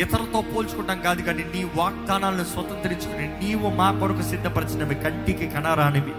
ఇతరులతో 0.00 0.40
పోల్చుకుంటాం 0.40 1.00
కాదు 1.00 1.22
కానీ 1.22 1.44
నీ 1.54 1.64
వాగ్దానాలను 1.76 2.44
స్వతంత్రించుకుని 2.44 3.26
నీవు 3.28 3.70
మా 3.70 3.92
కొరకు 3.92 4.22
సిద్ధపరిచినవి 4.22 4.94
కంటికి 4.94 5.46
కనరానివి 5.46 6.12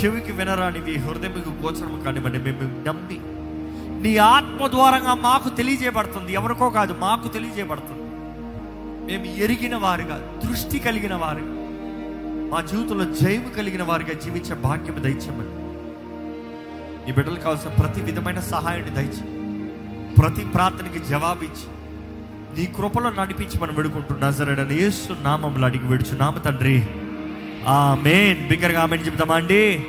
చెవికి 0.00 0.32
వినరానివి 0.32 0.96
హృదయకు 0.96 1.50
గోచరము 1.50 2.02
కానివ్వండి 2.02 2.38
మేము 2.38 2.84
నమ్మి 2.88 3.20
నీ 4.02 4.16
ఆత్మ 4.16 4.66
ద్వారంగా 4.66 5.14
మాకు 5.14 5.48
తెలియజేయబడుతుంది. 5.48 6.32
ఎవరికో 6.32 6.70
కాదు 6.70 6.96
మాకు 6.98 7.28
తెలియజేయబడుతుంది. 7.28 8.02
మేము 9.12 9.36
ఎరిగిన 9.36 9.76
వారుగా 9.76 10.32
దృష్టి 10.48 10.78
కలిగిన 10.78 11.14
వారుగా 11.14 11.52
మా 12.52 12.60
జీవితంలో 12.60 13.04
జయము 13.14 13.48
కలిగిన 13.48 13.82
వారిగా 13.82 14.20
జీవించే 14.20 14.54
భాగ్యం 14.54 15.02
దయచేయమని. 15.02 15.61
ఈ 17.08 17.12
బిడ్డలు 17.12 17.36
కావాల్సిన 17.36 17.70
ప్రతి 17.70 18.00
విధమైన 18.00 18.40
సహాయాన్ని 18.40 18.90
దయచి 18.90 19.22
ప్రతి 20.14 20.44
ప్రార్థనకి 20.44 20.98
జవాబిచ్చి 20.98 21.66
నీ 22.58 22.66
కృపలో 22.66 23.10
నడిపించి 23.10 23.60
మనం 23.60 23.74
వేడుకుంటున్నా 23.74 24.30
సరేడని 24.30 24.82
ఏసు 24.82 25.16
నామంలో 25.22 25.66
అడిగి 25.66 25.86
విడుచు 25.86 26.16
నామ 26.16 26.38
తండ్రి. 26.38 26.86
ఆ 27.66 27.98
మెయిన్ 28.02 28.48
బిగ్గరగా 28.48 28.82
ఆమెను 28.82 29.02
చెప్తామా 29.02 29.34
అండి? 29.34 29.86